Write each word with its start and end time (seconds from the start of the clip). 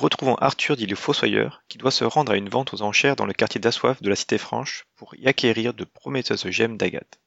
Retrouvons 0.00 0.34
Arthur 0.36 0.76
dit 0.76 0.86
le 0.86 0.96
Fossoyeur, 0.96 1.62
qui 1.68 1.78
doit 1.78 1.90
se 1.90 2.04
rendre 2.04 2.32
à 2.32 2.36
une 2.36 2.48
vente 2.48 2.74
aux 2.74 2.82
enchères 2.82 3.16
dans 3.16 3.26
le 3.26 3.32
quartier 3.32 3.60
d'Assoif 3.60 4.02
de 4.02 4.08
la 4.08 4.16
Cité 4.16 4.38
Franche 4.38 4.84
pour 4.96 5.14
y 5.16 5.26
acquérir 5.28 5.74
de 5.74 5.84
prometteuses 5.84 6.48
gemmes 6.50 6.76
d'agate. 6.76 7.20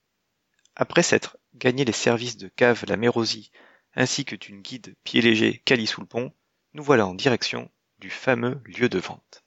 Après 0.75 1.03
s'être 1.03 1.37
gagné 1.53 1.85
les 1.85 1.91
services 1.91 2.37
de 2.37 2.47
Cave 2.47 2.83
la 2.87 2.97
Mérosie 2.97 3.51
ainsi 3.95 4.25
que 4.25 4.35
d'une 4.35 4.61
guide 4.61 4.95
pied 5.03 5.21
léger 5.21 5.61
Cali 5.65 5.85
sous 5.87 6.01
le 6.01 6.07
pont, 6.07 6.33
nous 6.73 6.83
voilà 6.83 7.05
en 7.05 7.13
direction 7.13 7.69
du 7.99 8.09
fameux 8.09 8.59
lieu 8.65 8.89
de 8.89 8.97
vente. 8.99 9.43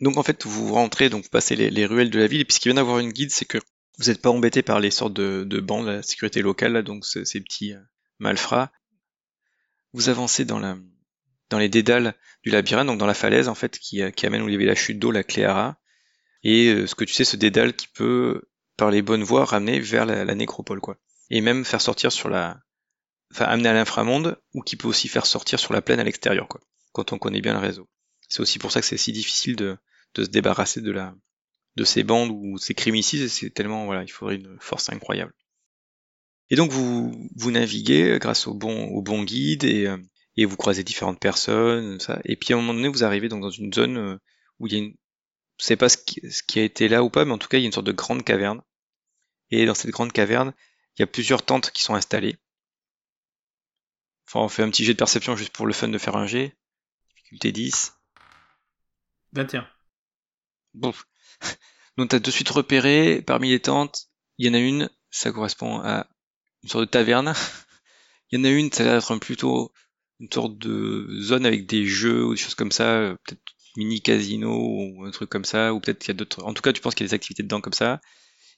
Donc 0.00 0.16
en 0.16 0.22
fait, 0.22 0.44
vous 0.44 0.74
rentrez, 0.74 1.08
donc 1.08 1.22
vous 1.24 1.30
passez 1.30 1.56
les, 1.56 1.70
les 1.70 1.86
ruelles 1.86 2.10
de 2.10 2.18
la 2.18 2.26
ville, 2.26 2.40
et 2.40 2.44
puis 2.44 2.54
ce 2.54 2.60
qui 2.60 2.68
vient 2.68 2.74
d'avoir 2.74 2.98
une 2.98 3.12
guide, 3.12 3.30
c'est 3.30 3.44
que 3.44 3.58
vous 3.98 4.06
n'êtes 4.06 4.20
pas 4.20 4.30
embêté 4.30 4.62
par 4.62 4.80
les 4.80 4.90
sortes 4.90 5.14
de, 5.14 5.44
de 5.44 5.86
la 5.86 6.02
sécurité 6.02 6.42
locale, 6.42 6.72
là, 6.72 6.82
donc 6.82 7.06
ce- 7.06 7.24
ces 7.24 7.40
petits 7.40 7.72
euh, 7.72 7.80
malfrats. 8.18 8.70
Vous 9.94 10.10
avancez 10.10 10.44
dans 10.44 10.58
la, 10.58 10.76
dans 11.50 11.58
les 11.58 11.68
dédales 11.68 12.14
du 12.42 12.50
labyrinthe, 12.50 12.86
donc 12.86 12.98
dans 12.98 13.06
la 13.06 13.14
falaise 13.14 13.48
en 13.48 13.54
fait 13.54 13.78
qui, 13.78 14.02
euh, 14.02 14.10
amène 14.22 14.42
où 14.42 14.48
il 14.48 14.52
y 14.52 14.56
avait 14.56 14.64
la 14.64 14.74
chute 14.74 14.98
d'eau, 14.98 15.10
la 15.10 15.24
Cléara, 15.24 15.78
et 16.42 16.68
euh, 16.68 16.86
ce 16.86 16.94
que 16.94 17.04
tu 17.04 17.12
sais, 17.12 17.24
ce 17.24 17.36
dédale 17.36 17.74
qui 17.74 17.88
peut, 17.88 18.42
par 18.76 18.90
les 18.90 19.02
bonnes 19.02 19.24
voies, 19.24 19.44
ramener 19.44 19.80
vers 19.80 20.06
la, 20.06 20.34
nécropole, 20.34 20.80
quoi. 20.80 20.98
Et 21.30 21.40
même 21.40 21.64
faire 21.64 21.80
sortir 21.80 22.12
sur 22.12 22.28
la, 22.28 22.60
enfin 23.32 23.46
amener 23.46 23.68
à 23.68 23.72
l'inframonde, 23.72 24.40
ou 24.54 24.62
qui 24.62 24.76
peut 24.76 24.88
aussi 24.88 25.08
faire 25.08 25.26
sortir 25.26 25.58
sur 25.58 25.72
la 25.72 25.82
plaine 25.82 26.00
à 26.00 26.04
l'extérieur, 26.04 26.48
quoi. 26.48 26.60
Quand 26.92 27.12
on 27.12 27.18
connaît 27.18 27.40
bien 27.40 27.54
le 27.54 27.60
réseau. 27.60 27.88
C'est 28.28 28.40
aussi 28.40 28.58
pour 28.58 28.72
ça 28.72 28.80
que 28.80 28.86
c'est 28.86 28.96
si 28.96 29.12
difficile 29.12 29.56
de, 29.56 29.76
se 30.16 30.22
débarrasser 30.22 30.80
de 30.80 30.90
la, 30.90 31.14
de 31.76 31.84
ces 31.84 32.02
bandes 32.02 32.30
ou 32.30 32.58
ces 32.58 32.74
crimes 32.74 32.96
ici, 32.96 33.22
et 33.22 33.28
c'est 33.28 33.50
tellement, 33.50 33.86
voilà, 33.86 34.02
il 34.02 34.10
faudrait 34.10 34.36
une 34.36 34.56
force 34.60 34.88
incroyable. 34.90 35.32
Et 36.48 36.56
donc 36.56 36.70
vous, 36.70 37.28
vous 37.34 37.50
naviguez 37.50 38.18
grâce 38.20 38.46
au 38.46 38.54
bon, 38.54 38.86
au 38.90 39.02
bon 39.02 39.24
guide 39.24 39.64
et, 39.64 39.86
euh, 39.86 39.96
et 40.36 40.44
vous 40.44 40.56
croisez 40.56 40.84
différentes 40.84 41.20
personnes, 41.20 41.98
ça. 42.00 42.20
Et 42.24 42.36
puis 42.36 42.52
à 42.52 42.56
un 42.56 42.60
moment 42.60 42.74
donné, 42.74 42.88
vous 42.88 43.04
arrivez 43.04 43.28
donc 43.28 43.42
dans 43.42 43.50
une 43.50 43.72
zone 43.72 43.96
euh, 43.96 44.18
où 44.58 44.66
il 44.66 44.72
y 44.72 44.76
a 44.76 44.78
une, 44.80 44.94
je 45.58 45.64
sais 45.64 45.76
pas 45.76 45.88
ce 45.88 45.96
qui, 45.96 46.20
ce 46.30 46.42
qui 46.42 46.58
a 46.58 46.62
été 46.62 46.88
là 46.88 47.02
ou 47.02 47.10
pas, 47.10 47.24
mais 47.24 47.32
en 47.32 47.38
tout 47.38 47.48
cas, 47.48 47.58
il 47.58 47.62
y 47.62 47.64
a 47.64 47.66
une 47.66 47.72
sorte 47.72 47.86
de 47.86 47.92
grande 47.92 48.24
caverne. 48.24 48.62
Et 49.50 49.64
dans 49.66 49.74
cette 49.74 49.90
grande 49.90 50.12
caverne, 50.12 50.52
il 50.96 51.02
y 51.02 51.04
a 51.04 51.06
plusieurs 51.06 51.44
tentes 51.44 51.70
qui 51.70 51.82
sont 51.82 51.94
installées. 51.94 52.36
Enfin, 54.26 54.40
on 54.40 54.48
fait 54.48 54.62
un 54.62 54.70
petit 54.70 54.84
jet 54.84 54.92
de 54.92 54.98
perception 54.98 55.36
juste 55.36 55.52
pour 55.52 55.66
le 55.66 55.72
fun 55.72 55.88
de 55.88 55.98
faire 55.98 56.16
un 56.16 56.26
jet. 56.26 56.56
Difficulté 57.10 57.52
10. 57.52 57.92
21. 59.32 59.68
Bon. 60.74 60.92
Donc 61.96 62.10
t'as 62.10 62.18
de 62.18 62.30
suite 62.30 62.48
repéré, 62.50 63.22
parmi 63.22 63.50
les 63.50 63.60
tentes, 63.60 64.08
il 64.38 64.46
y 64.46 64.50
en 64.50 64.54
a 64.54 64.58
une, 64.58 64.90
ça 65.10 65.32
correspond 65.32 65.80
à 65.80 66.06
une 66.62 66.68
sorte 66.68 66.84
de 66.84 66.90
taverne. 66.90 67.32
Il 68.32 68.40
y 68.40 68.42
en 68.42 68.44
a 68.44 68.48
une, 68.50 68.72
ça 68.72 68.82
a 68.82 68.86
l'air 68.86 68.94
d'être 68.96 69.12
un 69.12 69.18
plutôt 69.18 69.72
une 70.20 70.32
sorte 70.32 70.58
de 70.58 71.06
zone 71.20 71.46
avec 71.46 71.66
des 71.66 71.86
jeux 71.86 72.24
ou 72.24 72.34
des 72.34 72.40
choses 72.40 72.54
comme 72.54 72.72
ça, 72.72 72.96
euh, 72.96 73.16
peut-être 73.24 73.42
mini 73.76 74.00
casino 74.00 74.50
ou 74.50 75.04
un 75.04 75.10
truc 75.10 75.28
comme 75.28 75.44
ça, 75.44 75.74
ou 75.74 75.80
peut-être 75.80 75.98
qu'il 75.98 76.08
y 76.08 76.10
a 76.12 76.14
d'autres. 76.14 76.42
En 76.44 76.54
tout 76.54 76.62
cas, 76.62 76.72
tu 76.72 76.80
penses 76.80 76.94
qu'il 76.94 77.04
y 77.04 77.08
a 77.08 77.10
des 77.10 77.14
activités 77.14 77.42
dedans 77.42 77.60
comme 77.60 77.74
ça. 77.74 78.00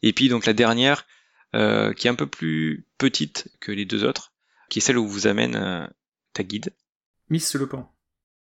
Et 0.02 0.12
puis 0.12 0.28
donc 0.28 0.46
la 0.46 0.52
dernière, 0.52 1.06
euh, 1.54 1.92
qui 1.92 2.06
est 2.06 2.10
un 2.10 2.14
peu 2.14 2.28
plus 2.28 2.86
petite 2.98 3.48
que 3.60 3.72
les 3.72 3.84
deux 3.84 4.04
autres, 4.04 4.32
qui 4.70 4.78
est 4.78 4.82
celle 4.82 4.98
où 4.98 5.08
vous 5.08 5.26
amène 5.26 5.56
euh, 5.56 5.86
ta 6.34 6.44
guide. 6.44 6.72
Miss 7.30 7.54
Le 7.54 7.68
Pan. 7.68 7.92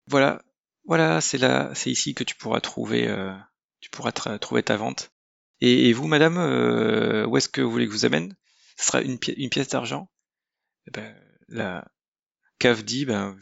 Voilà, 0.06 0.42
voilà, 0.86 1.20
c'est 1.20 1.38
là, 1.38 1.70
c'est 1.74 1.90
ici 1.90 2.14
que 2.14 2.24
tu 2.24 2.34
pourras 2.36 2.60
trouver, 2.60 3.06
euh, 3.08 3.34
tu 3.80 3.90
pourras 3.90 4.12
trouver 4.12 4.62
ta 4.62 4.76
vente. 4.76 5.12
Et, 5.60 5.88
et 5.88 5.92
vous, 5.92 6.08
madame, 6.08 6.36
où 7.28 7.36
est-ce 7.36 7.48
que 7.48 7.60
vous 7.60 7.70
voulez 7.70 7.86
que 7.86 7.92
je 7.92 7.98
vous 7.98 8.04
amène? 8.06 8.34
Ce 8.78 8.86
sera 8.86 9.02
une, 9.02 9.18
pi- 9.18 9.34
une 9.36 9.50
pièce 9.50 9.68
d'argent. 9.68 10.10
Eh 10.88 10.90
ben, 10.90 11.14
la 11.48 11.86
dit, 12.70 13.04
ben, 13.04 13.36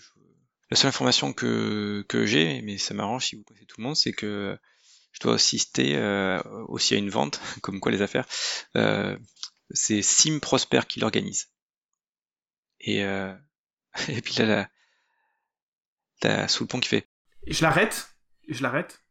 la 0.70 0.76
seule 0.76 0.88
information 0.88 1.32
que, 1.32 2.04
que 2.08 2.26
j'ai, 2.26 2.62
mais 2.62 2.78
ça 2.78 2.94
m'arrange 2.94 3.26
si 3.26 3.36
vous 3.36 3.44
connaissez 3.44 3.66
tout 3.66 3.80
le 3.80 3.84
monde, 3.84 3.96
c'est 3.96 4.12
que 4.12 4.58
je 5.12 5.20
dois 5.20 5.34
assister 5.34 5.96
euh, 5.96 6.40
aussi 6.68 6.94
à 6.94 6.98
une 6.98 7.10
vente, 7.10 7.40
comme 7.62 7.80
quoi 7.80 7.92
les 7.92 8.02
affaires. 8.02 8.26
Euh, 8.76 9.16
c'est 9.70 10.02
Sim 10.02 10.38
Prosper 10.40 10.80
qui 10.88 11.00
l'organise. 11.00 11.50
Et, 12.80 13.04
euh, 13.04 13.34
et 14.08 14.20
puis 14.22 14.34
là, 14.34 14.46
la, 14.46 14.70
la 16.22 16.48
sous 16.48 16.64
le 16.64 16.68
pont 16.68 16.80
qui 16.80 16.88
fait 16.88 17.06
je 17.46 17.62
l'arrête. 17.62 18.14
Je 18.48 18.62
l'arrête. 18.62 19.02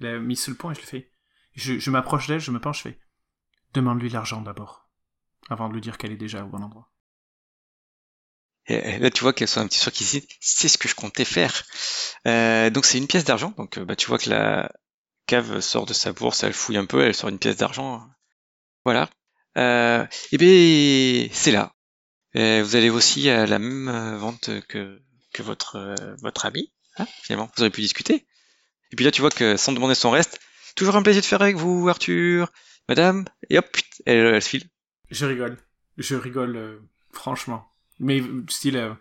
Il 0.00 0.06
a 0.06 0.18
mis 0.18 0.36
sous 0.36 0.50
le 0.50 0.56
pont 0.56 0.70
et 0.70 0.74
je 0.74 0.80
le 0.80 0.86
fais. 0.86 1.10
Je, 1.54 1.78
je 1.78 1.90
m'approche 1.90 2.26
d'elle, 2.26 2.40
je 2.40 2.50
me 2.50 2.60
penche, 2.60 2.78
je 2.78 2.88
fais. 2.88 2.98
Demande-lui 3.74 4.08
l'argent 4.08 4.40
d'abord. 4.40 4.88
Avant 5.50 5.68
de 5.68 5.74
lui 5.74 5.80
dire 5.80 5.98
qu'elle 5.98 6.12
est 6.12 6.16
déjà 6.16 6.44
au 6.44 6.48
bon 6.48 6.62
endroit. 6.62 6.90
Et 8.66 8.74
et 8.74 8.98
là, 8.98 9.10
tu 9.10 9.22
vois 9.22 9.32
qu'elle 9.32 9.48
soit 9.48 9.62
un 9.62 9.66
petit 9.66 9.78
sûr 9.78 9.92
qui 9.92 10.04
dit, 10.04 10.26
c'est 10.40 10.68
ce 10.68 10.78
que 10.78 10.88
je 10.88 10.94
comptais 10.94 11.24
faire. 11.24 11.64
Euh, 12.26 12.70
donc 12.70 12.86
c'est 12.86 12.98
une 12.98 13.06
pièce 13.06 13.24
d'argent. 13.24 13.52
Donc 13.56 13.78
euh, 13.78 13.84
bah, 13.84 13.96
tu 13.96 14.06
vois 14.06 14.18
que 14.18 14.30
la 14.30 14.70
cave 15.26 15.60
sort 15.60 15.86
de 15.86 15.94
sa 15.94 16.12
bourse, 16.12 16.42
elle 16.42 16.52
fouille 16.52 16.76
un 16.76 16.86
peu, 16.86 17.02
elle 17.02 17.14
sort 17.14 17.30
une 17.30 17.38
pièce 17.38 17.56
d'argent. 17.56 18.06
Voilà. 18.84 19.10
Euh, 19.56 20.06
et 20.32 20.38
bien 20.38 21.28
c'est 21.32 21.52
là. 21.52 21.72
Euh, 22.36 22.62
vous 22.64 22.74
allez 22.76 22.90
aussi 22.90 23.28
à 23.30 23.46
la 23.46 23.58
même 23.58 24.16
vente 24.16 24.50
que 24.68 25.00
que 25.32 25.42
votre 25.42 25.76
euh, 25.76 26.16
votre 26.22 26.46
ami. 26.46 26.72
Hein, 26.96 27.06
finalement, 27.22 27.50
vous 27.56 27.62
aurez 27.62 27.70
pu 27.70 27.80
discuter. 27.80 28.26
Et 28.92 28.96
puis 28.96 29.04
là, 29.04 29.10
tu 29.10 29.20
vois 29.20 29.30
que 29.30 29.56
sans 29.56 29.72
demander 29.72 29.94
son 29.94 30.10
reste, 30.10 30.40
toujours 30.76 30.96
un 30.96 31.02
plaisir 31.02 31.22
de 31.22 31.26
faire 31.26 31.42
avec 31.42 31.56
vous, 31.56 31.88
Arthur, 31.88 32.50
Madame. 32.88 33.24
Et 33.50 33.58
hop, 33.58 33.66
elle, 34.06 34.18
elle 34.18 34.42
file. 34.42 34.68
Je 35.10 35.26
rigole. 35.26 35.58
Je 35.98 36.14
rigole, 36.14 36.56
euh, 36.56 36.78
franchement. 37.12 37.66
Mais 38.00 38.22
style. 38.48 38.76
euh, 38.76 38.94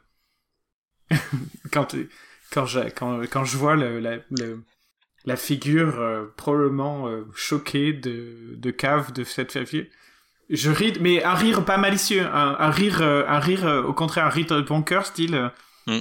quand, 1.72 1.96
quand, 2.52 2.66
je, 2.66 2.80
quand, 2.90 3.22
quand 3.30 3.46
je 3.46 3.58
vois 3.58 3.76
le, 3.76 4.00
la, 4.00 4.18
le- 4.32 4.64
la 5.26 5.38
figure 5.38 6.00
euh, 6.00 6.26
probablement 6.36 7.08
euh, 7.08 7.24
choquée 7.36 7.94
de, 7.94 8.56
de 8.56 8.72
cave 8.72 9.14
de 9.14 9.24
cette 9.24 9.66
fille, 9.66 9.90
je 10.50 10.70
ris, 10.70 10.94
mais 11.00 11.24
un 11.24 11.34
rire 11.36 11.64
pas 11.64 11.78
malicieux, 11.78 12.22
un, 12.26 12.56
un 12.60 12.70
rire, 12.72 13.02
un 13.02 13.40
rire 13.40 13.66
au 13.88 13.94
contraire, 13.94 14.26
un 14.26 14.30
rire 14.30 14.48
de 14.48 14.62
bon 14.62 14.82
cœur, 14.84 15.06
style. 15.06 15.52
Mm. 15.88 16.00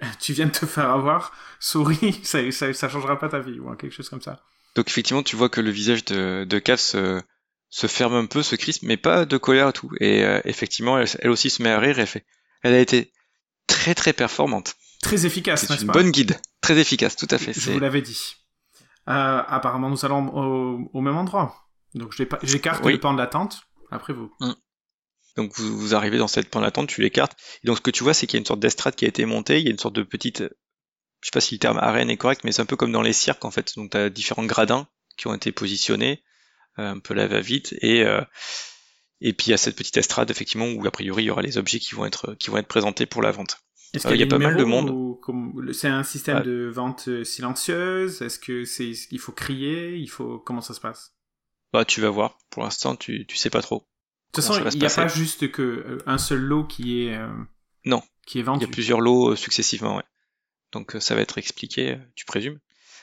Tu 0.20 0.32
viens 0.34 0.46
de 0.46 0.52
te 0.52 0.66
faire 0.66 0.90
avoir, 0.90 1.32
souris, 1.58 2.20
ça, 2.22 2.50
ça, 2.52 2.72
ça 2.72 2.88
changera 2.88 3.18
pas 3.18 3.28
ta 3.28 3.40
vie, 3.40 3.58
ou 3.58 3.74
quelque 3.74 3.92
chose 3.94 4.08
comme 4.08 4.22
ça. 4.22 4.40
Donc 4.76 4.88
effectivement, 4.88 5.22
tu 5.22 5.36
vois 5.36 5.48
que 5.48 5.60
le 5.60 5.70
visage 5.70 6.04
de, 6.04 6.44
de 6.44 6.58
Cav 6.58 6.76
se, 6.76 7.20
se 7.76 7.86
ferme 7.88 8.14
un 8.14 8.24
peu, 8.24 8.42
se 8.42 8.56
crispe, 8.56 8.82
mais 8.84 8.96
pas 8.96 9.26
de 9.26 9.36
colère 9.36 9.68
et 9.68 9.72
tout. 9.74 9.90
Et 10.00 10.24
euh, 10.24 10.40
effectivement, 10.46 10.98
elle, 10.98 11.06
elle 11.18 11.28
aussi 11.30 11.50
se 11.50 11.62
met 11.62 11.68
à 11.70 11.78
rire 11.78 11.98
et 11.98 12.06
fait. 12.06 12.24
Elle 12.62 12.72
a 12.72 12.80
été 12.80 13.12
très 13.66 13.94
très 13.94 14.14
performante. 14.14 14.76
Très 15.02 15.26
efficace, 15.26 15.66
C'est 15.66 15.74
n'est-ce 15.74 15.84
pas 15.84 15.92
bonne 15.92 16.10
guide, 16.10 16.40
très 16.62 16.78
efficace, 16.78 17.16
tout 17.16 17.28
à 17.30 17.36
fait. 17.36 17.52
Je 17.52 17.72
vous 17.72 17.78
l'avais 17.78 18.00
dit. 18.00 18.36
Euh, 19.08 19.42
apparemment, 19.46 19.90
nous 19.90 20.06
allons 20.06 20.26
au, 20.34 20.90
au 20.94 21.00
même 21.02 21.16
endroit. 21.18 21.68
Donc, 21.94 22.14
j'écarte 22.42 22.82
Oui. 22.84 22.92
le 22.94 23.00
pan 23.00 23.12
de 23.12 23.18
la 23.18 23.26
tente. 23.26 23.60
Après 23.90 24.14
vous. 24.14 24.32
Donc 25.36 25.52
vous, 25.56 25.78
vous 25.78 25.94
arrivez 25.94 26.16
dans 26.18 26.28
cette 26.28 26.48
point 26.48 26.62
d'attente, 26.62 26.88
tu 26.88 27.02
l'écartes. 27.02 27.36
Et 27.62 27.66
donc 27.66 27.76
ce 27.76 27.82
que 27.82 27.90
tu 27.90 28.02
vois, 28.04 28.14
c'est 28.14 28.26
qu'il 28.26 28.38
y 28.38 28.38
a 28.38 28.40
une 28.40 28.46
sorte 28.46 28.60
d'estrade 28.60 28.94
qui 28.96 29.04
a 29.04 29.08
été 29.08 29.26
montée, 29.26 29.58
il 29.60 29.64
y 29.64 29.68
a 29.68 29.70
une 29.70 29.78
sorte 29.78 29.94
de 29.94 30.02
petite, 30.02 30.38
je 30.40 31.26
sais 31.26 31.30
pas 31.30 31.40
si 31.42 31.54
le 31.54 31.58
terme 31.58 31.76
arène 31.78 32.08
est 32.08 32.16
correct, 32.16 32.40
mais 32.42 32.52
c'est 32.52 32.62
un 32.62 32.66
peu 32.66 32.76
comme 32.76 32.90
dans 32.90 33.02
les 33.02 33.12
cirques 33.12 33.44
en 33.44 33.50
fait. 33.50 33.74
Donc 33.76 33.90
tu 33.90 33.96
as 33.98 34.08
différents 34.08 34.44
gradins 34.46 34.88
qui 35.18 35.26
ont 35.28 35.34
été 35.34 35.52
positionnés, 35.52 36.22
un 36.76 36.98
peu 36.98 37.14
la 37.14 37.26
va-vite, 37.26 37.74
et 37.80 38.04
euh, 38.04 38.22
et 39.20 39.32
puis 39.32 39.46
il 39.48 39.50
y 39.50 39.54
a 39.54 39.56
cette 39.56 39.76
petite 39.76 39.96
estrade 39.96 40.30
effectivement 40.30 40.66
où 40.66 40.86
a 40.86 40.90
priori 40.90 41.24
il 41.24 41.26
y 41.26 41.30
aura 41.30 41.42
les 41.42 41.56
objets 41.58 41.78
qui 41.78 41.94
vont 41.94 42.04
être 42.04 42.34
qui 42.34 42.50
vont 42.50 42.58
être 42.58 42.68
présentés 42.68 43.06
pour 43.06 43.22
la 43.22 43.30
vente. 43.30 43.58
Est-ce 43.94 44.06
Euh, 44.06 44.10
qu'il 44.10 44.20
il 44.20 44.24
y 44.24 44.26
a 44.26 44.26
pas 44.30 44.38
mal 44.38 44.56
de 44.56 44.64
monde. 44.64 45.16
C'est 45.72 45.88
un 45.88 46.02
système 46.02 46.38
Ah. 46.38 46.42
de 46.42 46.66
vente 46.72 47.08
euh, 47.08 47.24
silencieuse? 47.24 48.20
Est-ce 48.22 48.38
que 48.38 48.64
c'est 48.64 48.90
il 49.10 49.18
faut 49.18 49.32
crier? 49.32 49.96
Il 49.96 50.08
faut 50.08 50.38
comment 50.38 50.60
ça 50.60 50.74
se 50.74 50.80
passe? 50.80 51.14
Bah 51.72 51.84
tu 51.84 52.00
vas 52.00 52.10
voir. 52.10 52.38
Pour 52.50 52.62
l'instant 52.62 52.94
tu 52.96 53.26
tu 53.26 53.36
sais 53.36 53.50
pas 53.50 53.62
trop. 53.62 53.78
De 54.34 54.42
toute 54.42 54.44
façon, 54.44 54.68
il 54.70 54.78
n'y 54.78 54.84
a 54.86 54.90
pas 54.90 55.08
juste 55.08 55.50
que 55.50 55.62
euh, 55.62 55.98
un 56.06 56.18
seul 56.18 56.40
lot 56.40 56.64
qui 56.64 57.04
est 57.06 57.16
euh, 57.16 57.28
Non. 57.86 58.02
qui 58.26 58.36
est 58.38 58.42
Il 58.42 58.44
vendu. 58.44 58.66
y 58.66 58.68
a 58.68 58.70
plusieurs 58.70 59.00
lots 59.00 59.30
euh, 59.32 59.36
successivement, 59.36 59.96
ouais. 59.96 60.02
Donc 60.72 60.94
euh, 60.96 61.00
ça 61.00 61.14
va 61.14 61.22
être 61.22 61.38
expliqué, 61.38 61.92
euh, 61.92 61.96
tu 62.16 62.26
présumes. 62.26 62.58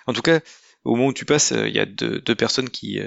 En 0.06 0.14
tout 0.14 0.22
cas, 0.22 0.42
au 0.84 0.96
moment 0.96 1.08
où 1.08 1.14
tu 1.14 1.26
passes, 1.26 1.54
euh, 1.54 1.68
il 1.68 1.74
y 1.74 1.80
a 1.80 1.88
deux, 1.88 2.20
deux 2.20 2.36
personnes 2.36 2.70
qui... 2.70 3.00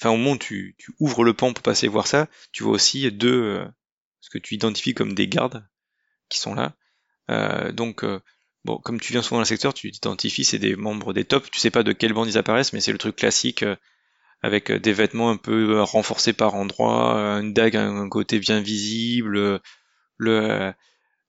Enfin, 0.00 0.10
au 0.10 0.16
moment 0.16 0.36
tu, 0.36 0.76
ouvres 1.00 1.24
le 1.24 1.34
pont 1.34 1.52
pour 1.52 1.62
passer 1.62 1.88
voir 1.88 2.06
ça, 2.06 2.28
tu 2.52 2.62
vois 2.62 2.72
aussi 2.72 3.10
deux... 3.10 3.42
euh, 3.42 3.66
ce 4.20 4.30
que 4.30 4.38
tu 4.38 4.54
identifies 4.54 4.94
comme 4.94 5.14
des 5.14 5.28
gardes 5.28 5.66
qui 6.28 6.38
sont 6.38 6.54
là. 6.54 6.74
Euh, 7.30 7.72
donc, 7.72 8.04
euh, 8.04 8.20
bon, 8.64 8.78
comme 8.78 9.00
tu 9.00 9.12
viens 9.12 9.22
souvent 9.22 9.36
dans 9.36 9.42
le 9.42 9.46
secteur, 9.46 9.74
tu 9.74 9.90
t'identifies, 9.90 10.44
c'est 10.44 10.58
des 10.58 10.76
membres 10.76 11.12
des 11.12 11.24
tops. 11.24 11.50
Tu 11.50 11.60
sais 11.60 11.70
pas 11.70 11.82
de 11.82 11.92
quelle 11.92 12.12
bande 12.12 12.28
ils 12.28 12.38
apparaissent, 12.38 12.72
mais 12.72 12.80
c'est 12.80 12.92
le 12.92 12.98
truc 12.98 13.16
classique 13.16 13.64
avec 14.42 14.70
des 14.70 14.92
vêtements 14.92 15.30
un 15.30 15.36
peu 15.36 15.80
renforcés 15.82 16.32
par 16.32 16.54
endroits, 16.54 17.14
une 17.40 17.52
dague 17.52 17.76
à 17.76 17.84
un 17.84 18.08
côté 18.08 18.38
bien 18.38 18.60
visible, 18.60 19.60
le 20.16 20.74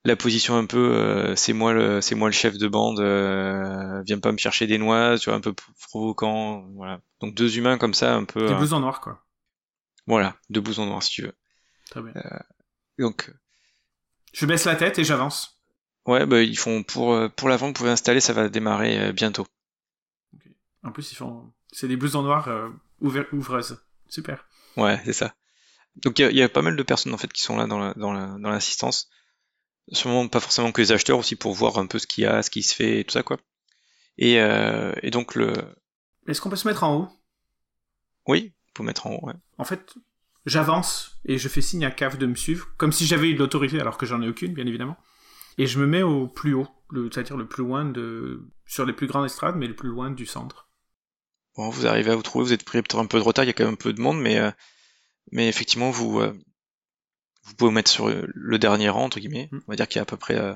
la 0.05 0.15
position 0.15 0.55
un 0.57 0.65
peu 0.65 0.77
euh, 0.95 1.35
c'est 1.35 1.53
moi 1.53 1.73
le 1.73 1.99
c'est 2.01 2.15
moi 2.15 2.29
le 2.29 2.33
chef 2.33 2.57
de 2.57 2.67
bande 2.67 2.99
euh, 2.99 4.01
viens 4.03 4.19
pas 4.19 4.31
me 4.31 4.37
chercher 4.37 4.65
des 4.65 4.77
noix 4.77 5.17
tu 5.19 5.29
vois 5.29 5.37
un 5.37 5.41
peu 5.41 5.53
provoquant 5.89 6.61
voilà 6.75 7.01
donc 7.19 7.35
deux 7.35 7.57
humains 7.57 7.77
comme 7.77 7.93
ça 7.93 8.15
un 8.15 8.23
peu 8.25 8.45
Des 8.47 8.53
euh, 8.53 8.57
blousons 8.57 8.79
noirs, 8.79 9.01
quoi. 9.01 9.23
voilà 10.07 10.37
deux 10.49 10.61
blousons 10.61 10.85
noirs 10.85 11.03
si 11.03 11.11
tu 11.11 11.21
veux 11.23 11.33
Très 11.89 12.01
bien. 12.01 12.13
donc 12.97 13.31
Je 14.33 14.45
baisse 14.45 14.65
la 14.65 14.75
tête 14.75 14.99
et 14.99 15.03
j'avance. 15.03 15.59
ouais 16.05 16.25
bah 16.25 16.41
ils 16.41 16.57
font 16.57 16.83
pour 16.83 17.17
pour 17.35 17.49
la 17.49 17.57
vente 17.57 17.69
vous 17.69 17.73
pouvez 17.83 17.89
installer 17.91 18.21
ça 18.21 18.33
va 18.33 18.47
démarrer 18.47 19.11
bientôt 19.13 19.45
En 20.83 20.91
plus, 20.93 21.11
ils 21.11 21.15
font. 21.15 21.51
C'est 21.73 21.87
des 21.89 21.97
blousons 21.97 22.21
noirs 22.23 22.47
ouvreuses. 23.01 23.83
Super. 24.07 24.47
Ouais, 24.77 24.99
c'est 25.03 25.13
ça. 25.13 25.33
Donc 25.97 26.17
il 26.19 26.21
y 26.21 26.25
a, 26.25 26.31
il 26.31 26.37
y 26.37 26.41
a 26.41 26.47
pas 26.49 26.61
mal 26.61 26.75
de 26.77 26.83
personnes 26.83 27.13
en 27.13 27.17
fait 27.17 27.31
qui 27.33 27.41
sont 27.41 27.57
là 27.57 27.67
dans 27.67 27.77
la, 27.79 27.93
dans 27.95 28.13
la, 28.13 28.27
dans 28.39 28.49
l'assistance. 28.49 29.09
Sûrement 29.91 30.27
pas 30.27 30.39
forcément 30.39 30.71
que 30.71 30.81
les 30.81 30.91
acheteurs 30.91 31.17
aussi 31.17 31.35
pour 31.35 31.53
voir 31.53 31.77
un 31.77 31.87
peu 31.87 31.99
ce 31.99 32.07
qu'il 32.07 32.23
y 32.23 32.27
a, 32.27 32.43
ce 32.43 32.49
qui 32.49 32.63
se 32.63 32.75
fait 32.75 32.99
et 32.99 33.03
tout 33.03 33.13
ça 33.13 33.23
quoi. 33.23 33.37
Et, 34.17 34.39
euh, 34.39 34.93
et 35.01 35.11
donc 35.11 35.35
le, 35.35 35.53
Est-ce 36.27 36.41
qu'on 36.41 36.49
peut 36.49 36.55
se 36.55 36.67
mettre 36.67 36.83
en 36.83 36.95
haut? 36.95 37.09
Oui, 38.27 38.53
faut 38.75 38.83
mettre 38.83 39.07
en 39.07 39.15
haut. 39.15 39.25
Ouais. 39.25 39.33
En 39.57 39.63
fait, 39.63 39.95
j'avance 40.45 41.19
et 41.25 41.37
je 41.37 41.47
fais 41.47 41.61
signe 41.61 41.85
à 41.85 41.91
Cave 41.91 42.17
de 42.17 42.25
me 42.25 42.35
suivre, 42.35 42.67
comme 42.77 42.91
si 42.91 43.05
j'avais 43.05 43.29
eu 43.29 43.33
de 43.33 43.39
l'autorité 43.39 43.79
alors 43.79 43.97
que 43.97 44.05
j'en 44.05 44.21
ai 44.21 44.27
aucune, 44.27 44.53
bien 44.53 44.67
évidemment. 44.67 44.97
Et 45.57 45.67
je 45.67 45.79
me 45.79 45.87
mets 45.87 46.03
au 46.03 46.27
plus 46.27 46.53
haut, 46.53 46.67
c'est-à-dire 46.93 47.37
le 47.37 47.47
plus 47.47 47.63
loin 47.63 47.85
de. 47.85 48.47
sur 48.65 48.85
les 48.85 48.93
plus 48.93 49.07
grandes 49.07 49.25
estrades, 49.25 49.55
mais 49.57 49.67
le 49.67 49.75
plus 49.75 49.89
loin 49.89 50.11
du 50.11 50.25
centre. 50.25 50.69
Bon, 51.55 51.69
vous 51.69 51.87
arrivez 51.87 52.11
à 52.11 52.15
vous 52.15 52.23
trouver, 52.23 52.45
vous 52.45 52.53
êtes 52.53 52.63
pris 52.63 52.81
peut-être 52.81 52.99
un 52.99 53.05
peu 53.05 53.17
de 53.17 53.23
retard, 53.23 53.43
il 53.43 53.47
y 53.47 53.49
a 53.49 53.53
quand 53.53 53.65
même 53.65 53.73
un 53.73 53.77
peu 53.77 53.91
de 53.91 54.01
monde, 54.01 54.19
mais 54.21 54.37
euh, 54.37 54.51
mais 55.31 55.49
effectivement 55.49 55.91
vous 55.91 56.19
euh, 56.19 56.33
vous 57.43 57.53
pouvez 57.55 57.69
vous 57.69 57.73
mettre 57.75 57.89
sur 57.91 58.09
le 58.09 58.59
dernier 58.59 58.89
rang 58.89 59.05
entre 59.05 59.19
guillemets. 59.19 59.49
Mm. 59.51 59.59
On 59.67 59.71
va 59.71 59.75
dire 59.75 59.87
qu'il 59.87 59.97
y 59.97 59.99
a 59.99 60.03
à 60.03 60.05
peu 60.05 60.17
près 60.17 60.35
euh, 60.35 60.53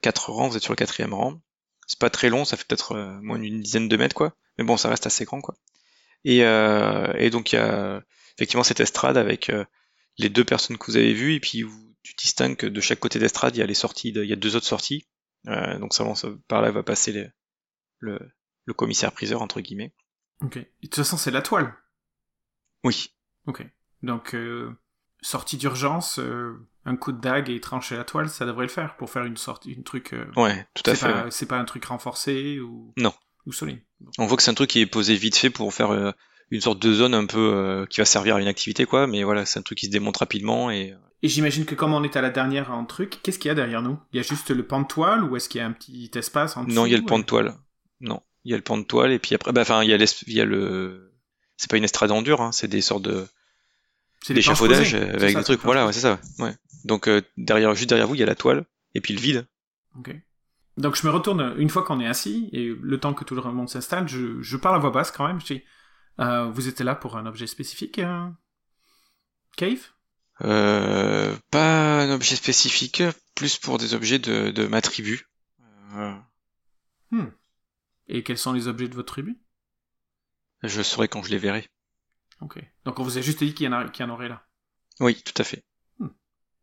quatre 0.00 0.30
rangs, 0.30 0.48
vous 0.48 0.56
êtes 0.56 0.62
sur 0.62 0.72
le 0.72 0.76
quatrième 0.76 1.14
rang. 1.14 1.40
C'est 1.86 1.98
pas 1.98 2.10
très 2.10 2.28
long, 2.28 2.44
ça 2.44 2.56
fait 2.56 2.66
peut-être 2.66 2.92
euh, 2.92 3.18
moins 3.22 3.38
d'une 3.38 3.60
dizaine 3.62 3.88
de 3.88 3.96
mètres 3.96 4.14
quoi, 4.14 4.34
mais 4.58 4.64
bon 4.64 4.76
ça 4.76 4.88
reste 4.88 5.06
assez 5.06 5.24
grand 5.24 5.40
quoi. 5.40 5.54
Et 6.24 6.44
euh, 6.44 7.12
et 7.16 7.30
donc 7.30 7.52
il 7.52 7.56
y 7.56 7.58
a 7.58 8.02
effectivement 8.36 8.64
cette 8.64 8.80
estrade 8.80 9.16
avec 9.16 9.48
euh, 9.50 9.64
les 10.18 10.28
deux 10.28 10.44
personnes 10.44 10.76
que 10.78 10.86
vous 10.86 10.96
avez 10.96 11.14
vues 11.14 11.34
et 11.34 11.40
puis 11.40 11.62
vous, 11.62 11.94
tu 12.02 12.14
distingues 12.14 12.56
que 12.56 12.66
de 12.66 12.80
chaque 12.80 13.00
côté 13.00 13.18
d'estrade 13.18 13.56
il 13.56 13.60
y 13.60 13.62
a 13.62 13.66
les 13.66 13.74
sorties, 13.74 14.12
de- 14.12 14.22
il 14.24 14.28
y 14.28 14.32
a 14.32 14.36
deux 14.36 14.54
autres 14.56 14.66
sorties. 14.66 15.06
Euh, 15.46 15.78
donc 15.78 15.94
ça, 15.94 16.04
par 16.48 16.60
là 16.62 16.70
va 16.70 16.82
passer 16.82 17.12
les- 17.12 17.28
le 18.00 18.18
le 18.66 18.74
commissaire 18.74 19.12
priseur 19.12 19.40
entre 19.40 19.60
guillemets. 19.62 19.94
Ok. 20.42 20.56
Et 20.58 20.60
de 20.60 20.66
toute 20.82 20.96
façon, 20.96 21.16
c'est 21.16 21.30
la 21.30 21.40
toile. 21.42 21.74
Oui. 22.84 23.14
Ok. 23.46 23.64
Donc, 24.02 24.34
euh, 24.34 24.70
sortie 25.20 25.56
d'urgence, 25.56 26.18
euh, 26.18 26.54
un 26.84 26.96
coup 26.96 27.12
de 27.12 27.20
dague 27.20 27.50
et 27.50 27.60
trancher 27.60 27.96
la 27.96 28.04
toile, 28.04 28.28
ça 28.28 28.46
devrait 28.46 28.66
le 28.66 28.70
faire 28.72 28.96
pour 28.96 29.10
faire 29.10 29.24
une 29.24 29.36
sortie, 29.36 29.72
une 29.72 29.84
truc. 29.84 30.12
euh, 30.14 30.24
Ouais, 30.36 30.66
tout 30.74 30.88
à 30.90 30.94
fait. 30.94 31.06
ouais. 31.06 31.30
c'est 31.30 31.46
pas 31.46 31.58
un 31.58 31.64
truc 31.64 31.84
renforcé 31.84 32.60
ou. 32.60 32.92
Non. 32.96 33.12
Ou 33.46 33.52
solide. 33.52 33.80
Bon. 34.00 34.10
On 34.18 34.26
voit 34.26 34.36
que 34.36 34.42
c'est 34.42 34.50
un 34.50 34.54
truc 34.54 34.70
qui 34.70 34.80
est 34.80 34.86
posé 34.86 35.14
vite 35.14 35.36
fait 35.36 35.50
pour 35.50 35.72
faire 35.74 35.90
euh, 35.90 36.12
une 36.50 36.60
sorte 36.60 36.80
de 36.80 36.92
zone 36.92 37.14
un 37.14 37.26
peu 37.26 37.86
qui 37.90 38.00
va 38.00 38.04
servir 38.04 38.36
à 38.36 38.40
une 38.40 38.46
activité, 38.48 38.84
quoi. 38.86 39.06
Mais 39.06 39.22
voilà, 39.24 39.44
c'est 39.44 39.58
un 39.58 39.62
truc 39.62 39.78
qui 39.78 39.86
se 39.86 39.90
démonte 39.90 40.16
rapidement 40.18 40.70
et 40.70 40.94
Et 41.22 41.28
j'imagine 41.28 41.64
que 41.66 41.74
comme 41.74 41.92
on 41.94 42.02
est 42.04 42.16
à 42.16 42.20
la 42.22 42.30
dernière 42.30 42.70
en 42.70 42.84
truc, 42.86 43.18
qu'est-ce 43.22 43.38
qu'il 43.38 43.48
y 43.48 43.52
a 43.52 43.54
derrière 43.54 43.82
nous? 43.82 43.98
Il 44.12 44.16
y 44.16 44.20
a 44.20 44.22
juste 44.22 44.50
le 44.50 44.66
pan 44.66 44.80
de 44.80 44.86
toile 44.86 45.24
ou 45.24 45.36
est-ce 45.36 45.48
qu'il 45.48 45.60
y 45.60 45.62
a 45.62 45.66
un 45.66 45.72
petit 45.72 46.10
espace 46.14 46.56
en 46.56 46.64
dessous 46.64 46.74
non, 46.74 46.86
il 46.86 46.92
y 46.92 46.94
a 46.94 46.98
le 46.98 47.04
pan 47.04 47.18
de 47.18 47.24
toile. 47.24 47.54
Non, 48.00 48.22
il 48.44 48.50
y 48.52 48.54
a 48.54 48.56
le 48.56 48.62
pan 48.62 48.78
de 48.78 48.84
toile 48.84 49.12
et 49.12 49.18
puis 49.18 49.34
après, 49.34 49.52
bah, 49.52 49.60
enfin, 49.62 49.82
il 49.82 49.90
y 49.90 49.92
a, 49.92 49.96
il 50.26 50.32
y 50.32 50.40
a 50.40 50.44
le, 50.44 51.12
c'est 51.56 51.70
pas 51.70 51.76
une 51.76 51.84
estrade 51.84 52.12
en 52.12 52.22
dur, 52.22 52.40
hein, 52.40 52.52
c'est 52.52 52.68
des 52.68 52.80
sortes 52.80 53.02
de 53.02 53.26
Posées. 54.20 54.96
euh, 54.96 55.14
avec 55.14 55.30
ça, 55.32 55.38
des 55.38 55.44
trucs. 55.44 55.60
Voilà, 55.62 55.86
ouais, 55.86 55.92
c'est 55.92 56.00
ça. 56.00 56.20
Ouais. 56.38 56.54
Donc 56.84 57.08
euh, 57.08 57.22
derrière, 57.36 57.74
juste 57.74 57.88
derrière 57.88 58.06
vous, 58.06 58.14
il 58.14 58.20
y 58.20 58.22
a 58.22 58.26
la 58.26 58.34
toile 58.34 58.64
et 58.94 59.00
puis 59.00 59.14
le 59.14 59.20
vide. 59.20 59.46
Ok. 59.98 60.14
Donc 60.76 60.96
je 60.96 61.06
me 61.06 61.12
retourne 61.12 61.54
une 61.58 61.70
fois 61.70 61.82
qu'on 61.82 62.00
est 62.00 62.06
assis 62.06 62.48
et 62.52 62.68
le 62.80 63.00
temps 63.00 63.14
que 63.14 63.24
tout 63.24 63.34
le 63.34 63.42
monde 63.42 63.68
s'installe, 63.68 64.08
je, 64.08 64.40
je 64.40 64.56
parle 64.56 64.76
à 64.76 64.78
voix 64.78 64.90
basse 64.90 65.10
quand 65.10 65.26
même. 65.26 65.40
Je 65.40 65.54
dis, 65.54 65.62
euh, 66.20 66.44
vous 66.50 66.68
étiez 66.68 66.84
là 66.84 66.94
pour 66.94 67.16
un 67.16 67.26
objet 67.26 67.46
spécifique, 67.46 67.98
euh, 67.98 68.28
Cave? 69.56 69.90
Pas 70.40 72.02
un 72.02 72.10
objet 72.12 72.36
spécifique, 72.36 73.02
plus 73.34 73.58
pour 73.58 73.78
des 73.78 73.94
objets 73.94 74.20
de, 74.20 74.50
de 74.50 74.66
ma 74.68 74.80
tribu. 74.80 75.26
Euh, 75.96 76.14
Et 78.08 78.22
quels 78.22 78.38
sont 78.38 78.52
les 78.52 78.68
objets 78.68 78.88
de 78.88 78.94
votre 78.94 79.12
tribu? 79.12 79.36
Je 80.62 80.82
saurai 80.82 81.08
quand 81.08 81.22
je 81.22 81.30
les 81.30 81.38
verrai. 81.38 81.68
Ok. 82.40 82.58
Donc 82.84 82.98
on 82.98 83.02
vous 83.02 83.18
a 83.18 83.20
juste 83.20 83.42
dit 83.42 83.54
qu'il 83.54 83.66
y, 83.66 83.68
en 83.68 83.72
a- 83.72 83.88
qu'il 83.88 84.04
y 84.04 84.08
en 84.08 84.12
aurait 84.12 84.28
là. 84.28 84.46
Oui, 85.00 85.20
tout 85.22 85.34
à 85.40 85.44
fait. 85.44 85.64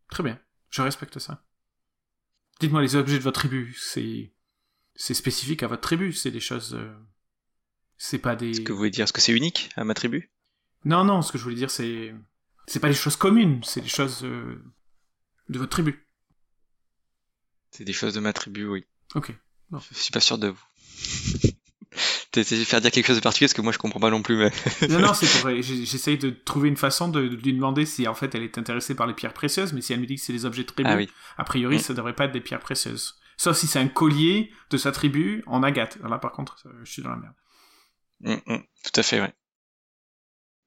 Très 0.09 0.23
bien. 0.23 0.39
Je 0.69 0.81
respecte 0.81 1.19
ça. 1.19 1.43
Dites-moi 2.59 2.81
les 2.81 2.95
objets 2.95 3.17
de 3.17 3.23
votre 3.23 3.39
tribu. 3.41 3.75
C'est 3.79 4.33
c'est 4.95 5.13
spécifique 5.13 5.63
à 5.63 5.67
votre 5.67 5.81
tribu. 5.81 6.13
C'est 6.13 6.31
des 6.31 6.39
choses. 6.39 6.73
euh, 6.73 6.95
C'est 7.97 8.19
pas 8.19 8.35
des. 8.35 8.53
Ce 8.53 8.61
que 8.61 8.71
vous 8.71 8.77
voulez 8.77 8.89
dire, 8.91 9.03
est-ce 9.03 9.13
que 9.13 9.19
c'est 9.21 9.33
unique 9.35 9.69
à 9.75 9.83
ma 9.83 9.93
tribu? 9.93 10.31
Non, 10.85 11.03
non. 11.03 11.21
Ce 11.21 11.31
que 11.31 11.37
je 11.37 11.43
voulais 11.43 11.55
dire, 11.55 11.71
c'est 11.71 12.13
c'est 12.67 12.79
pas 12.79 12.87
des 12.89 12.93
choses 12.95 13.15
communes. 13.17 13.61
C'est 13.63 13.81
des 13.81 13.87
choses 13.89 14.23
euh, 14.23 14.63
de 15.49 15.57
votre 15.59 15.71
tribu. 15.71 16.07
C'est 17.71 17.83
des 17.83 17.93
choses 17.93 18.13
de 18.13 18.19
ma 18.21 18.31
tribu, 18.31 18.65
oui. 18.65 18.85
Ok. 19.15 19.33
Je 19.73 19.93
suis 19.99 20.11
pas 20.11 20.21
sûr 20.21 20.37
de 20.37 20.47
vous. 20.49 20.65
T'essayes 22.35 22.59
de 22.59 22.65
faire 22.65 22.81
dire 22.81 22.91
quelque 22.91 23.07
chose 23.07 23.15
de 23.15 23.21
particulier 23.21 23.47
parce 23.47 23.53
que 23.53 23.61
moi 23.61 23.71
je 23.71 23.77
comprends 23.77 23.99
pas 23.99 24.09
non 24.09 24.21
plus, 24.21 24.35
mais. 24.37 24.51
Non, 24.89 24.99
non, 24.99 25.13
c'est 25.13 25.27
pour. 25.41 25.49
J'essaye 25.61 26.17
de 26.17 26.29
trouver 26.29 26.69
une 26.69 26.77
façon 26.77 27.07
de, 27.07 27.27
de 27.27 27.35
lui 27.35 27.53
demander 27.53 27.85
si 27.85 28.07
en 28.07 28.13
fait 28.13 28.33
elle 28.35 28.43
est 28.43 28.57
intéressée 28.57 28.93
par 28.95 29.07
les 29.07 29.13
pierres 29.13 29.33
précieuses, 29.33 29.71
mais 29.73 29.81
si 29.81 29.93
elle 29.93 29.99
me 30.01 30.05
dit 30.05 30.15
que 30.15 30.21
c'est 30.21 30.33
des 30.33 30.45
objets 30.45 30.65
tribu, 30.65 30.89
Ah 30.91 30.95
oui. 30.97 31.09
a 31.37 31.43
priori 31.45 31.77
Mm. 31.77 31.79
ça 31.79 31.93
devrait 31.93 32.13
pas 32.15 32.25
être 32.25 32.33
des 32.33 32.41
pierres 32.41 32.59
précieuses. 32.59 33.15
Sauf 33.37 33.57
si 33.57 33.67
c'est 33.67 33.79
un 33.79 33.87
collier 33.87 34.51
de 34.69 34.77
sa 34.77 34.91
tribu 34.91 35.43
en 35.47 35.63
agate. 35.63 35.97
Là 36.03 36.17
par 36.19 36.31
contre, 36.33 36.57
je 36.83 36.91
suis 36.91 37.01
dans 37.01 37.09
la 37.11 37.17
merde. 37.17 37.33
Mm, 38.21 38.53
mm, 38.53 38.63
tout 38.83 38.99
à 38.99 39.03
fait, 39.03 39.21
ouais. 39.21 39.33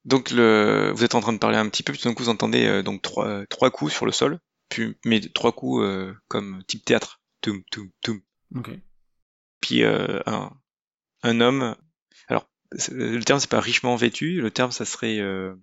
Donc 0.05 0.31
le, 0.31 0.93
vous 0.95 1.05
êtes 1.05 1.15
en 1.15 1.21
train 1.21 1.33
de 1.33 1.39
parler 1.39 1.57
un 1.59 1.69
petit 1.69 1.83
peu, 1.83 1.93
puis 1.93 2.01
tout 2.01 2.09
d'un 2.09 2.15
coup 2.15 2.23
vous 2.23 2.29
entendez 2.31 2.67
euh, 2.67 2.83
donc 2.83 3.03
trois, 3.03 3.27
euh, 3.27 3.45
trois 3.51 3.71
coups 3.71 3.93
sur 3.93 4.07
le 4.07 4.13
sol, 4.13 4.39
puis 4.69 4.97
mais 5.05 5.21
trois 5.21 5.53
coups 5.53 5.83
euh, 5.83 6.15
comme 6.29 6.63
type 6.67 6.85
théâtre, 6.85 7.21
toum 7.43 7.63
toum 7.71 7.91
toum. 8.03 8.21
Ok. 8.57 8.71
Puis 9.61 9.83
euh, 9.83 10.21
un, 10.27 10.51
un 11.23 11.41
homme. 11.41 11.77
Alors 12.29 12.49
le 12.91 13.21
terme 13.23 13.41
c'est 13.41 13.51
pas 13.51 13.61
richement 13.61 13.97
vêtu, 13.97 14.41
le 14.41 14.51
terme 14.51 14.73
ça 14.73 14.85
serait 14.85 15.19
euh, 15.19 15.55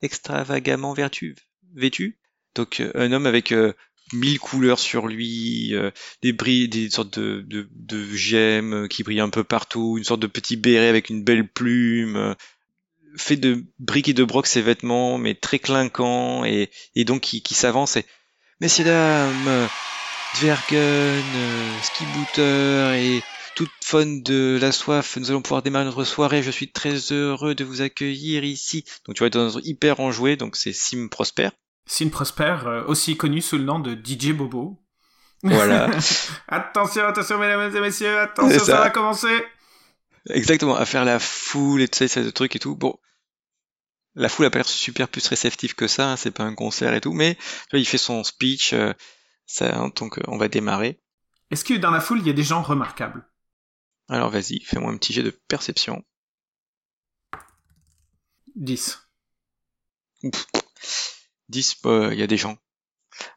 extravagamment 0.00 0.92
vertu, 0.92 1.36
vêtu. 1.74 2.18
Donc 2.54 2.80
euh, 2.80 2.90
un 2.94 3.12
homme 3.12 3.26
avec 3.26 3.52
euh, 3.52 3.72
mille 4.12 4.38
couleurs 4.38 4.78
sur 4.78 5.06
lui, 5.06 5.74
euh, 5.74 5.90
des 6.22 6.32
brilles, 6.32 6.68
des 6.68 6.90
sortes 6.90 7.18
de, 7.18 7.42
de, 7.46 7.68
de 7.70 8.04
gemmes 8.14 8.88
qui 8.88 9.02
brillent 9.02 9.20
un 9.20 9.30
peu 9.30 9.44
partout, 9.44 9.96
une 9.96 10.04
sorte 10.04 10.20
de 10.20 10.26
petit 10.26 10.56
béret 10.56 10.88
avec 10.88 11.08
une 11.08 11.24
belle 11.24 11.48
plume, 11.48 12.16
euh, 12.16 12.34
fait 13.16 13.36
de 13.36 13.64
briques 13.78 14.08
et 14.08 14.14
de 14.14 14.24
broc 14.24 14.46
ses 14.46 14.62
vêtements, 14.62 15.18
mais 15.18 15.34
très 15.34 15.58
clinquant, 15.58 16.44
et, 16.44 16.70
et 16.94 17.04
donc 17.04 17.22
qui, 17.22 17.42
qui 17.42 17.54
s'avance 17.54 17.96
et 17.96 18.06
Messieurs 18.60 18.84
dames, 18.84 19.48
euh, 19.48 19.66
Dvergen, 20.40 21.22
Skibooter 21.82 22.94
et 22.96 23.22
toute 23.54 23.70
fun 23.82 24.06
de 24.06 24.58
la 24.60 24.72
soif, 24.72 25.16
nous 25.16 25.30
allons 25.30 25.42
pouvoir 25.42 25.62
démarrer 25.62 25.84
notre 25.84 26.04
soirée, 26.04 26.42
je 26.42 26.50
suis 26.50 26.70
très 26.70 27.12
heureux 27.12 27.54
de 27.54 27.64
vous 27.64 27.82
accueillir 27.82 28.44
ici. 28.44 28.84
Donc 29.06 29.16
tu 29.16 29.20
vas 29.20 29.26
être 29.26 29.34
dans 29.34 29.58
un 29.58 29.60
hyper 29.62 30.00
enjoué, 30.00 30.36
donc 30.36 30.56
c'est 30.56 30.72
Sim 30.72 31.08
Prosper. 31.08 31.50
Sim 31.86 32.10
Prosper, 32.10 32.56
euh, 32.66 32.84
aussi 32.86 33.16
connu 33.16 33.40
sous 33.40 33.58
le 33.58 33.64
nom 33.64 33.78
de 33.78 33.94
DJ 33.94 34.32
Bobo. 34.32 34.78
Voilà. 35.42 35.90
attention, 36.48 37.04
attention 37.04 37.38
mesdames 37.38 37.74
et 37.74 37.80
messieurs, 37.80 38.18
attention, 38.18 38.60
ça. 38.60 38.80
va 38.80 38.90
commencer. 38.90 39.44
Exactement, 40.30 40.76
à 40.76 40.84
faire 40.84 41.04
la 41.04 41.18
foule 41.18 41.82
et 41.82 41.88
tout 41.88 42.06
ça, 42.06 42.32
truc 42.32 42.54
et 42.54 42.58
tout. 42.60 42.76
Bon, 42.76 42.96
la 44.14 44.28
foule 44.28 44.46
a 44.46 44.50
pas 44.50 44.58
l'air 44.58 44.68
super 44.68 45.08
plus 45.08 45.26
réceptive 45.26 45.74
que 45.74 45.88
ça, 45.88 46.12
hein, 46.12 46.16
c'est 46.16 46.30
pas 46.30 46.44
un 46.44 46.54
concert 46.54 46.94
et 46.94 47.00
tout, 47.00 47.12
mais 47.12 47.34
tu 47.34 47.70
vois, 47.72 47.80
il 47.80 47.86
fait 47.86 47.98
son 47.98 48.22
speech, 48.22 48.72
euh, 48.72 48.92
ça, 49.46 49.76
hein, 49.76 49.90
donc 49.96 50.18
euh, 50.18 50.22
on 50.28 50.38
va 50.38 50.48
démarrer. 50.48 51.00
Est-ce 51.50 51.64
que 51.64 51.74
dans 51.74 51.90
la 51.90 52.00
foule, 52.00 52.20
il 52.20 52.26
y 52.26 52.30
a 52.30 52.34
des 52.34 52.42
gens 52.42 52.62
remarquables? 52.62 53.26
Alors 54.08 54.30
vas-y, 54.30 54.60
fais-moi 54.60 54.90
un 54.92 54.98
petit 54.98 55.12
jet 55.12 55.22
de 55.22 55.30
perception. 55.30 56.04
10. 58.56 58.98
10, 61.48 61.82
bah, 61.82 62.08
il 62.12 62.18
y 62.18 62.22
a 62.22 62.26
des 62.26 62.36
gens. 62.36 62.58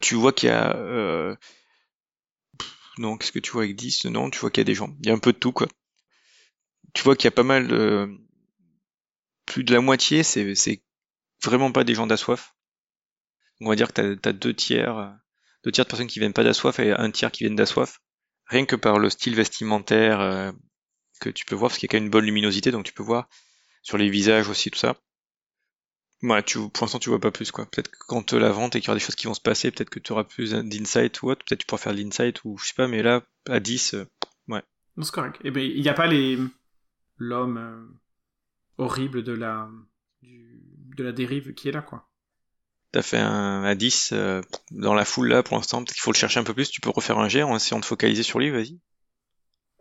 Tu 0.00 0.14
vois 0.14 0.32
qu'il 0.32 0.48
y 0.48 0.52
a... 0.52 0.76
Euh... 0.76 1.36
Non, 2.98 3.16
qu'est-ce 3.16 3.32
que 3.32 3.38
tu 3.38 3.50
vois 3.50 3.64
avec 3.64 3.76
10 3.76 4.06
Non, 4.06 4.30
tu 4.30 4.38
vois 4.38 4.50
qu'il 4.50 4.60
y 4.60 4.62
a 4.62 4.64
des 4.64 4.74
gens. 4.74 4.96
Il 5.00 5.08
y 5.08 5.10
a 5.10 5.14
un 5.14 5.18
peu 5.18 5.32
de 5.32 5.38
tout, 5.38 5.52
quoi. 5.52 5.68
Tu 6.94 7.02
vois 7.02 7.14
qu'il 7.14 7.26
y 7.26 7.28
a 7.28 7.32
pas 7.32 7.42
mal 7.42 7.68
de 7.68 8.08
plus 9.44 9.64
de 9.64 9.72
la 9.72 9.80
moitié, 9.80 10.22
c'est 10.22 10.82
vraiment 11.42 11.72
pas 11.72 11.84
des 11.84 11.94
gens 11.94 12.06
d'Assoif. 12.06 12.54
On 13.60 13.68
va 13.68 13.76
dire 13.76 13.92
que 13.92 14.14
t'as 14.14 14.30
as 14.30 14.32
deux 14.32 14.54
tiers, 14.54 15.16
deux 15.64 15.72
tiers 15.72 15.84
de 15.84 15.90
personnes 15.90 16.06
qui 16.06 16.18
viennent 16.18 16.32
pas 16.32 16.44
d'Assoif 16.44 16.78
et 16.78 16.92
un 16.92 17.10
tiers 17.10 17.30
qui 17.30 17.44
viennent 17.44 17.56
d'Assoif. 17.56 18.00
Rien 18.46 18.64
que 18.64 18.76
par 18.76 18.98
le 18.98 19.10
style 19.10 19.34
vestimentaire 19.34 20.20
euh, 20.20 20.52
que 21.20 21.30
tu 21.30 21.44
peux 21.44 21.54
voir, 21.54 21.70
parce 21.70 21.78
qu'il 21.78 21.86
y 21.86 21.90
a 21.90 21.92
quand 21.92 21.96
même 21.96 22.04
une 22.04 22.10
bonne 22.10 22.24
luminosité, 22.24 22.70
donc 22.70 22.84
tu 22.84 22.92
peux 22.92 23.02
voir 23.02 23.28
sur 23.82 23.98
les 23.98 24.08
visages 24.08 24.48
aussi 24.48 24.70
tout 24.70 24.78
ça. 24.78 24.96
Voilà, 26.22 26.42
tu, 26.42 26.58
pour 26.70 26.84
l'instant 26.84 26.98
tu 26.98 27.10
vois 27.10 27.20
pas 27.20 27.30
plus 27.30 27.52
quoi. 27.52 27.66
Peut-être 27.66 27.90
que 27.90 27.98
quand 28.08 28.32
la 28.32 28.50
vente 28.50 28.74
et 28.74 28.80
qu'il 28.80 28.88
y 28.88 28.90
aura 28.90 28.98
des 28.98 29.04
choses 29.04 29.14
qui 29.14 29.26
vont 29.26 29.34
se 29.34 29.40
passer, 29.40 29.70
peut-être 29.70 29.90
que 29.90 29.98
tu 29.98 30.12
auras 30.12 30.24
plus 30.24 30.52
d'insight 30.52 31.22
ou 31.22 31.30
autre, 31.30 31.44
peut-être 31.44 31.60
tu 31.60 31.66
pourras 31.66 31.82
faire 31.82 31.92
de 31.94 31.98
l'insight 31.98 32.44
ou 32.44 32.56
je 32.58 32.68
sais 32.68 32.74
pas, 32.74 32.88
mais 32.88 33.02
là, 33.02 33.22
à 33.48 33.60
10, 33.60 33.94
euh, 33.94 34.04
ouais. 34.48 34.62
C'est 35.02 35.12
correct. 35.12 35.38
Eh 35.44 35.50
ben, 35.50 35.62
il 35.62 35.80
n'y 35.82 35.88
a 35.88 35.94
pas 35.94 36.06
les, 36.06 36.38
l'homme, 37.18 37.58
euh, 37.58 37.86
horrible 38.78 39.22
de 39.22 39.32
la, 39.32 39.68
de 40.22 41.04
la 41.04 41.12
dérive 41.12 41.54
qui 41.54 41.68
est 41.68 41.72
là, 41.72 41.82
quoi. 41.82 42.08
T'as 42.96 43.02
fait 43.02 43.18
un 43.18 43.62
à 43.62 43.74
10 43.74 44.12
euh, 44.14 44.40
dans 44.70 44.94
la 44.94 45.04
foule 45.04 45.28
là 45.28 45.42
pour 45.42 45.58
l'instant, 45.58 45.84
peut-être 45.84 45.92
qu'il 45.92 46.00
faut 46.00 46.12
le 46.12 46.16
chercher 46.16 46.40
un 46.40 46.44
peu 46.44 46.54
plus, 46.54 46.70
tu 46.70 46.80
peux 46.80 46.88
refaire 46.88 47.18
un 47.18 47.28
jet 47.28 47.42
en 47.42 47.54
essayant 47.54 47.78
de 47.78 47.84
focaliser 47.84 48.22
sur 48.22 48.38
lui, 48.38 48.48
vas-y. 48.48 48.80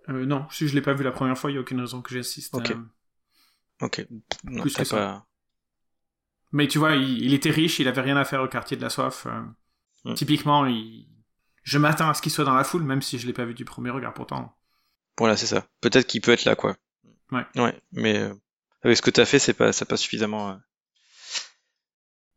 Euh, 0.10 0.25
non, 0.25 0.45
si 0.51 0.67
je 0.67 0.75
l'ai 0.75 0.81
pas 0.81 0.93
vu 0.93 1.05
la 1.05 1.13
première 1.13 1.38
fois, 1.38 1.50
il 1.50 1.53
n'y 1.53 1.57
a 1.57 1.62
aucune 1.62 1.79
raison 1.79 2.01
que 2.01 2.13
j'assiste. 2.13 2.53
Ok. 2.53 2.75
Ok. 3.81 4.05
plus 4.62 4.75
que 4.75 4.84
ça. 4.84 5.25
Mais 6.51 6.67
tu 6.67 6.77
vois, 6.77 6.95
il, 6.98 7.34
était 7.34 7.51
riche, 7.51 7.79
il 7.79 7.88
avait 7.88 8.01
rien 8.01 8.17
à 8.17 8.25
faire 8.25 8.41
au 8.41 8.50
quartier 8.50 8.75
de 8.75 8.81
la 8.81 8.89
soif. 8.89 9.27
Euh. 9.27 9.43
Hmm. 10.03 10.15
Typiquement, 10.15 10.65
il... 10.65 11.07
je 11.63 11.77
m'attends 11.77 12.10
à 12.10 12.15
ce 12.15 12.22
qu'il 12.22 12.34
soit 12.34 12.43
dans 12.43 12.53
la 12.53 12.65
foule, 12.65 12.84
même 12.84 13.01
si 13.01 13.17
je 13.17 13.27
l'ai 13.27 13.34
pas 13.34 13.45
vu 13.45 13.53
du 13.53 13.63
premier 13.63 13.91
regard 13.91 14.13
pourtant. 14.13 14.57
Voilà, 15.17 15.38
c'est 15.38 15.48
ça. 15.48 15.65
Peut-être 15.79 16.07
qu'il 16.07 16.19
peut 16.19 16.34
être 16.34 16.43
là, 16.43 16.57
quoi. 16.57 16.75
Ouais. 17.31 17.45
Ouais, 17.55 17.81
mais 17.93 18.17
euh, 18.17 18.34
avec 18.81 18.98
ce 18.98 19.01
que 19.01 19.10
t'as 19.10 19.25
fait, 19.25 19.39
c'est 19.39 19.53
pas, 19.53 19.72
ça 19.72 19.86
pas 19.86 19.95
suffisamment. 19.95 20.60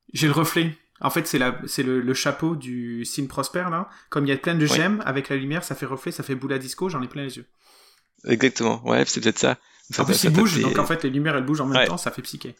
Euh. 0.09 0.13
J'ai 0.15 0.27
le 0.27 0.33
reflet. 0.33 0.77
En 1.01 1.11
fait, 1.11 1.27
c'est 1.27 1.39
la, 1.39 1.57
c'est 1.67 1.85
le, 1.85 2.15
chapeau 2.15 2.57
du 2.57 3.05
signe 3.05 3.29
Prosper 3.29 3.67
là. 3.71 3.89
Comme 4.11 4.27
il 4.27 4.31
y 4.31 4.33
a 4.33 4.37
plein 4.37 4.57
de 4.57 4.67
gemmes 4.67 5.03
avec 5.07 5.29
la 5.29 5.37
lumière, 5.37 5.63
ça 5.63 5.75
fait 5.75 5.87
reflet, 5.87 6.11
ça 6.11 6.23
fait 6.23 6.35
boule 6.35 6.53
à 6.53 6.59
disco. 6.59 6.89
J'en 6.89 7.03
ai 7.03 7.09
plein 7.09 7.23
les 7.23 7.37
yeux. 7.37 7.47
Exactement. 8.27 8.83
Ouais, 8.85 9.05
c'est 9.07 9.21
peut-être 9.21 9.39
ça. 9.39 9.59
en 9.97 10.05
plus, 10.05 10.25
il 10.25 10.31
bouge, 10.31 10.61
donc 10.61 10.79
en 10.79 10.87
fait, 10.87 11.05
les 11.05 11.11
lumières 11.11 11.37
elles 11.37 11.45
bougent 11.45 11.61
en 11.61 11.67
même 11.67 11.87
temps, 11.87 11.99
ça 11.99 12.11
fait 12.11 12.23
psyché. 12.23 12.57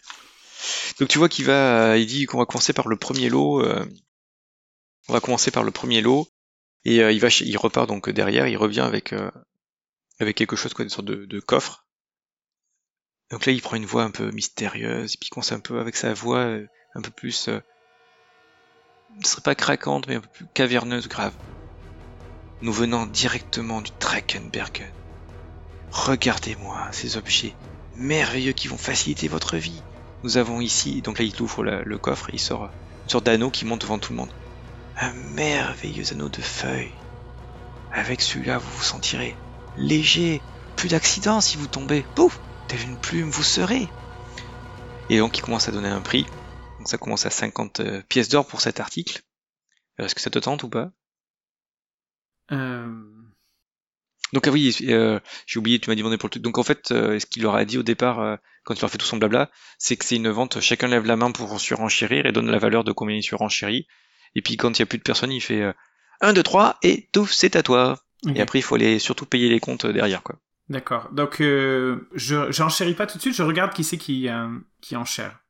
Donc 1.01 1.09
tu 1.09 1.19
vois 1.19 1.29
qu'il 1.29 1.47
va, 1.47 1.97
il 1.99 2.07
dit 2.07 2.27
qu'on 2.27 2.39
va 2.39 2.47
commencer 2.47 2.73
par 2.73 2.89
le 2.89 2.97
premier 2.97 3.29
lot. 3.29 3.63
Euh, 3.63 3.85
on 5.09 5.13
va 5.13 5.21
commencer 5.21 5.51
par 5.51 5.65
le 5.65 5.71
premier 5.71 6.01
lot 6.01 6.29
et 6.85 6.97
il 6.97 7.21
va, 7.21 7.29
il 7.41 7.57
repart 7.57 7.89
donc 7.89 8.09
derrière, 8.11 8.47
il 8.47 8.57
revient 8.57 8.81
avec 8.81 9.15
avec 10.21 10.37
quelque 10.37 10.55
chose 10.55 10.75
quoi, 10.75 10.85
une 10.85 10.91
sorte 10.91 11.07
de, 11.07 11.25
de 11.25 11.41
coffre 11.41 11.89
donc 13.31 13.45
là, 13.45 13.53
il 13.53 13.61
prend 13.61 13.77
une 13.77 13.87
voix 13.87 14.05
un 14.05 14.11
peu 14.11 14.31
mystérieuse, 14.31 15.15
et 15.15 15.19
puis 15.19 15.29
il 15.29 15.31
commence 15.31 15.53
un 15.53 15.61
peu 15.61 15.79
avec 15.81 15.97
sa 15.97 16.15
voix 16.15 16.39
euh, 16.39 16.67
un 16.99 17.03
peu 17.03 17.11
plus... 17.11 17.49
Euh, 17.49 17.61
ne 19.19 19.25
serait 19.25 19.43
pas 19.43 19.55
craquante, 19.55 20.07
mais 20.07 20.17
un 20.17 20.21
peu 20.21 20.29
plus 20.29 20.47
caverneuse, 20.53 21.09
grave. 21.09 21.33
Nous 22.61 22.73
venons 22.73 23.07
directement 23.07 23.81
du 23.81 23.91
Dreckenbergen. 24.01 24.91
Regardez-moi 25.91 26.89
ces 26.93 27.17
objets 27.17 27.55
merveilleux 27.97 28.53
qui 28.53 28.69
vont 28.69 28.77
faciliter 28.77 29.29
votre 29.29 29.57
vie. 29.57 29.83
Nous 30.25 30.37
avons 30.37 30.61
ici, 30.61 31.01
donc 31.01 31.19
là 31.19 31.25
il 31.25 31.41
ouvre 31.41 31.63
le 31.65 31.99
coffre 31.99 32.31
et 32.31 32.35
il 32.35 32.41
sort 32.41 32.65
une 32.65 33.11
sorte 33.11 33.25
d'anneau 33.25 33.51
qui 33.51 33.65
monte 33.65 33.81
devant 33.81 33.99
tout 33.99 34.13
le 34.13 34.19
monde. 34.19 34.33
Un 35.01 35.13
merveilleux 35.35 36.13
anneau 36.13 36.29
de 36.29 36.43
feuilles. 36.43 36.93
Avec 37.93 38.21
celui-là, 38.21 38.59
vous 38.59 38.71
vous 38.77 38.83
sentirez 38.83 39.35
léger, 39.77 40.43
plus 40.77 40.89
d'accidents 40.89 41.41
si 41.41 41.57
vous 41.57 41.69
tombez. 41.69 42.05
Pouf 42.15 42.39
telle 42.67 42.83
une 42.83 42.99
plume 42.99 43.31
vous 43.31 43.43
serez. 43.43 43.89
Et 45.09 45.19
donc 45.19 45.39
il 45.39 45.41
commence 45.41 45.69
à 45.69 45.73
donner 45.73 45.89
un 45.89 46.01
prix. 46.01 46.27
Donc 46.79 46.89
ça 46.89 46.99
commence 46.99 47.27
à 47.27 47.31
50 47.31 47.81
euh, 47.81 48.03
pièces 48.09 48.29
d'or 48.29 48.47
pour 48.47 48.61
cet 48.61 48.81
article. 48.81 49.23
Est-ce 49.99 50.15
que 50.15 50.21
ça 50.21 50.31
te 50.31 50.39
tente 50.39 50.63
ou 50.63 50.69
pas? 50.69 50.91
Euh... 52.53 53.05
Donc 54.33 54.47
ah 54.47 54.51
oui, 54.51 54.77
euh, 54.83 55.19
j'ai 55.47 55.59
oublié, 55.59 55.79
tu 55.79 55.91
m'as 55.91 55.97
demandé 55.97 56.19
pour 56.19 56.29
le 56.29 56.33
truc. 56.33 56.43
Donc 56.43 56.59
en 56.59 56.63
fait, 56.63 56.93
euh, 56.93 57.19
ce 57.19 57.27
qu'il 57.27 57.43
leur 57.43 57.57
a 57.57 57.65
dit 57.65 57.79
au 57.79 57.83
départ, 57.83 58.39
quand 58.65 58.75
il 58.75 58.81
leur 58.81 58.91
fait 58.91 58.99
tout 58.99 59.07
son 59.07 59.17
blabla, 59.17 59.51
c'est 59.79 59.97
que 59.97 60.05
c'est 60.05 60.17
une 60.17 60.29
vente, 60.29 60.61
chacun 60.61 60.89
lève 60.89 61.07
la 61.07 61.17
main 61.17 61.33
pour 61.33 61.59
surenchérir 61.61 62.27
et 62.27 62.33
donne 62.33 62.51
la 62.51 62.59
valeur 62.59 62.85
de 62.85 62.93
combien 62.93 63.17
il 63.17 63.23
surenchérit. 63.23 63.87
Et 64.35 64.43
puis 64.43 64.57
quand 64.57 64.79
il 64.79 64.81
y 64.81 64.83
a 64.83 64.87
plus 64.87 64.99
de 64.99 65.03
personnes, 65.03 65.33
il 65.33 65.41
fait 65.41 65.73
1, 66.21 66.33
2, 66.35 66.43
3 66.43 66.79
et 66.83 67.09
tout, 67.13 67.27
c'est 67.27 67.57
à 67.57 67.63
toi. 67.63 68.03
Et 68.35 68.41
après, 68.41 68.59
il 68.59 68.63
faut 68.63 68.75
aller 68.75 68.99
surtout 68.99 69.27
payer 69.27 69.49
les 69.49 69.61
comptes 69.61 69.87
derrière, 69.87 70.23
quoi. 70.23 70.37
D'accord. 70.69 71.09
Donc, 71.13 71.41
euh, 71.41 72.09
je 72.15 72.53
j'enchéris 72.53 72.95
pas 72.95 73.07
tout 73.07 73.17
de 73.17 73.23
suite, 73.23 73.35
je 73.35 73.43
regarde 73.43 73.73
qui 73.73 73.85
c'est 73.85 73.97
qui, 73.97 74.29
qui 74.83 74.97
enchère. 74.97 75.41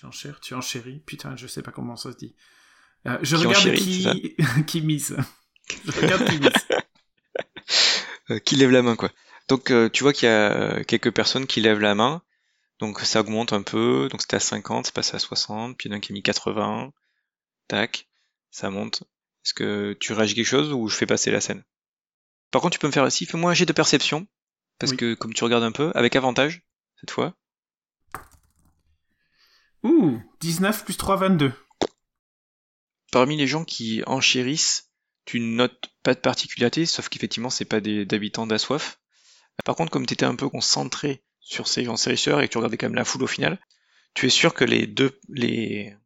J'enchère, 0.00 0.38
tu 0.40 0.54
enchéris 0.54 1.00
Putain, 1.06 1.36
je 1.36 1.46
sais 1.46 1.62
pas 1.62 1.72
comment 1.72 1.96
ça 1.96 2.12
se 2.12 2.16
dit. 2.16 2.36
Euh, 3.06 3.18
je 3.22 3.36
regarde 3.36 3.74
qui, 3.74 4.36
qui 4.66 4.80
mise. 4.80 5.16
je 5.86 6.00
regarde 6.00 6.28
qui 6.28 6.38
mise. 6.38 6.50
Euh, 8.30 8.38
qui 8.38 8.56
lève 8.56 8.70
la 8.70 8.82
main, 8.82 8.94
quoi. 8.94 9.10
Donc, 9.48 9.70
euh, 9.70 9.88
tu 9.88 10.02
vois 10.02 10.12
qu'il 10.12 10.28
y 10.28 10.30
a 10.30 10.84
quelques 10.84 11.10
personnes 11.10 11.46
qui 11.46 11.62
lèvent 11.62 11.80
la 11.80 11.94
main. 11.94 12.20
Donc, 12.78 13.00
ça 13.00 13.20
augmente 13.20 13.54
un 13.54 13.62
peu. 13.62 14.06
Donc, 14.10 14.20
c'était 14.20 14.36
à 14.36 14.40
50, 14.40 14.84
c'est 14.84 14.94
passé 14.94 15.16
à 15.16 15.18
60. 15.18 15.78
Puis, 15.78 15.88
il 15.88 15.92
y 15.92 15.94
en 15.94 15.94
a 15.94 15.96
un 15.96 16.00
qui 16.00 16.12
a 16.12 16.14
mis 16.14 16.22
80. 16.22 16.92
Tac. 17.68 18.06
Ça 18.50 18.68
monte. 18.68 19.02
Est-ce 19.46 19.54
que 19.54 19.96
tu 19.98 20.12
réagis 20.12 20.34
quelque 20.34 20.44
chose 20.44 20.74
ou 20.74 20.88
je 20.88 20.96
fais 20.96 21.06
passer 21.06 21.30
la 21.30 21.40
scène? 21.40 21.64
Par 22.50 22.60
contre, 22.60 22.74
tu 22.74 22.78
peux 22.78 22.86
me 22.86 22.92
faire 22.92 23.04
aussi, 23.04 23.24
fais-moi 23.24 23.50
un 23.50 23.54
jet 23.54 23.64
de 23.64 23.72
perception, 23.72 24.26
parce 24.78 24.92
que 24.92 25.14
comme 25.14 25.32
tu 25.32 25.44
regardes 25.44 25.64
un 25.64 25.72
peu, 25.72 25.90
avec 25.94 26.14
avantage, 26.16 26.62
cette 27.00 27.10
fois. 27.10 27.34
Ouh, 29.82 30.20
19 30.40 30.84
plus 30.84 30.96
3, 30.96 31.16
22. 31.16 31.52
Parmi 33.12 33.36
les 33.36 33.46
gens 33.46 33.64
qui 33.64 34.02
enchérissent, 34.06 34.90
tu 35.24 35.40
notes 35.40 35.90
pas 36.02 36.14
de 36.14 36.20
particularité, 36.20 36.86
sauf 36.86 37.08
qu'effectivement, 37.08 37.50
c'est 37.50 37.64
pas 37.64 37.80
des 37.80 38.06
habitants 38.12 38.46
d'Assoif. 38.46 38.98
Par 39.64 39.76
contre, 39.76 39.90
comme 39.90 40.06
tu 40.06 40.14
étais 40.14 40.26
un 40.26 40.36
peu 40.36 40.48
concentré 40.48 41.24
sur 41.40 41.68
ces 41.68 41.88
enchérisseurs 41.88 42.40
et 42.40 42.48
que 42.48 42.52
tu 42.52 42.58
regardais 42.58 42.76
quand 42.76 42.86
même 42.86 42.94
la 42.94 43.04
foule 43.04 43.22
au 43.22 43.28
final, 43.28 43.58
tu 44.14 44.26
es 44.26 44.30
sûr 44.30 44.54
que 44.54 44.64
les 44.64 44.86
deux, 44.86 45.18
les, 45.28 45.96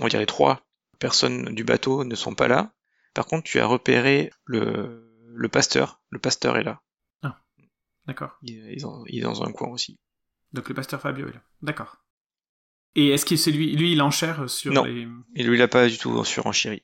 on 0.00 0.04
va 0.04 0.08
dire 0.08 0.20
les 0.20 0.26
trois 0.26 0.66
personnes 0.98 1.54
du 1.54 1.64
bateau 1.64 2.04
ne 2.04 2.14
sont 2.14 2.34
pas 2.34 2.48
là. 2.48 2.72
Par 3.14 3.26
contre, 3.26 3.44
tu 3.44 3.60
as 3.60 3.66
repéré 3.66 4.30
le, 4.44 5.12
le 5.26 5.48
pasteur. 5.48 6.00
Le 6.10 6.18
pasteur 6.18 6.56
est 6.56 6.64
là. 6.64 6.82
Ah, 7.22 7.40
d'accord. 8.06 8.38
Il, 8.42 8.68
est 8.68 9.20
dans 9.20 9.42
un 9.42 9.52
coin 9.52 9.68
aussi. 9.68 9.98
Donc 10.52 10.68
le 10.68 10.74
pasteur 10.74 11.00
Fabio 11.00 11.28
est 11.28 11.32
là. 11.32 11.42
D'accord. 11.62 12.01
Et 12.94 13.08
est-ce 13.08 13.24
que 13.24 13.36
c'est 13.36 13.50
lui, 13.50 13.74
lui, 13.74 13.92
il 13.92 14.02
enchère 14.02 14.48
sur 14.50 14.72
non. 14.72 14.84
les... 14.84 15.08
Et 15.34 15.42
lui, 15.42 15.56
il 15.56 15.62
a 15.62 15.68
pas 15.68 15.88
du 15.88 15.96
tout 15.98 16.22
surenchéri. 16.24 16.82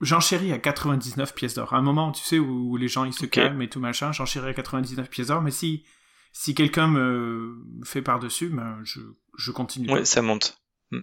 J'enchéris 0.00 0.52
à 0.52 0.58
99 0.58 1.34
pièces 1.34 1.54
d'or. 1.54 1.74
À 1.74 1.76
un 1.76 1.82
moment, 1.82 2.12
tu 2.12 2.22
sais, 2.22 2.38
où, 2.38 2.76
les 2.76 2.88
gens 2.88 3.04
ils 3.04 3.12
se 3.12 3.26
calment 3.26 3.62
et 3.62 3.68
tout 3.68 3.80
machin, 3.80 4.12
j'enchéris 4.12 4.50
à 4.50 4.54
99 4.54 5.10
pièces 5.10 5.28
d'or. 5.28 5.42
Mais 5.42 5.50
si, 5.50 5.84
si 6.32 6.54
quelqu'un 6.54 6.88
me 6.88 7.62
fait 7.84 8.02
par-dessus, 8.02 8.48
ben, 8.48 8.78
je, 8.82 9.00
je 9.36 9.50
continue. 9.50 9.90
Ouais, 9.90 10.04
ça 10.04 10.22
monte. 10.22 10.60
Hmm. 10.90 11.00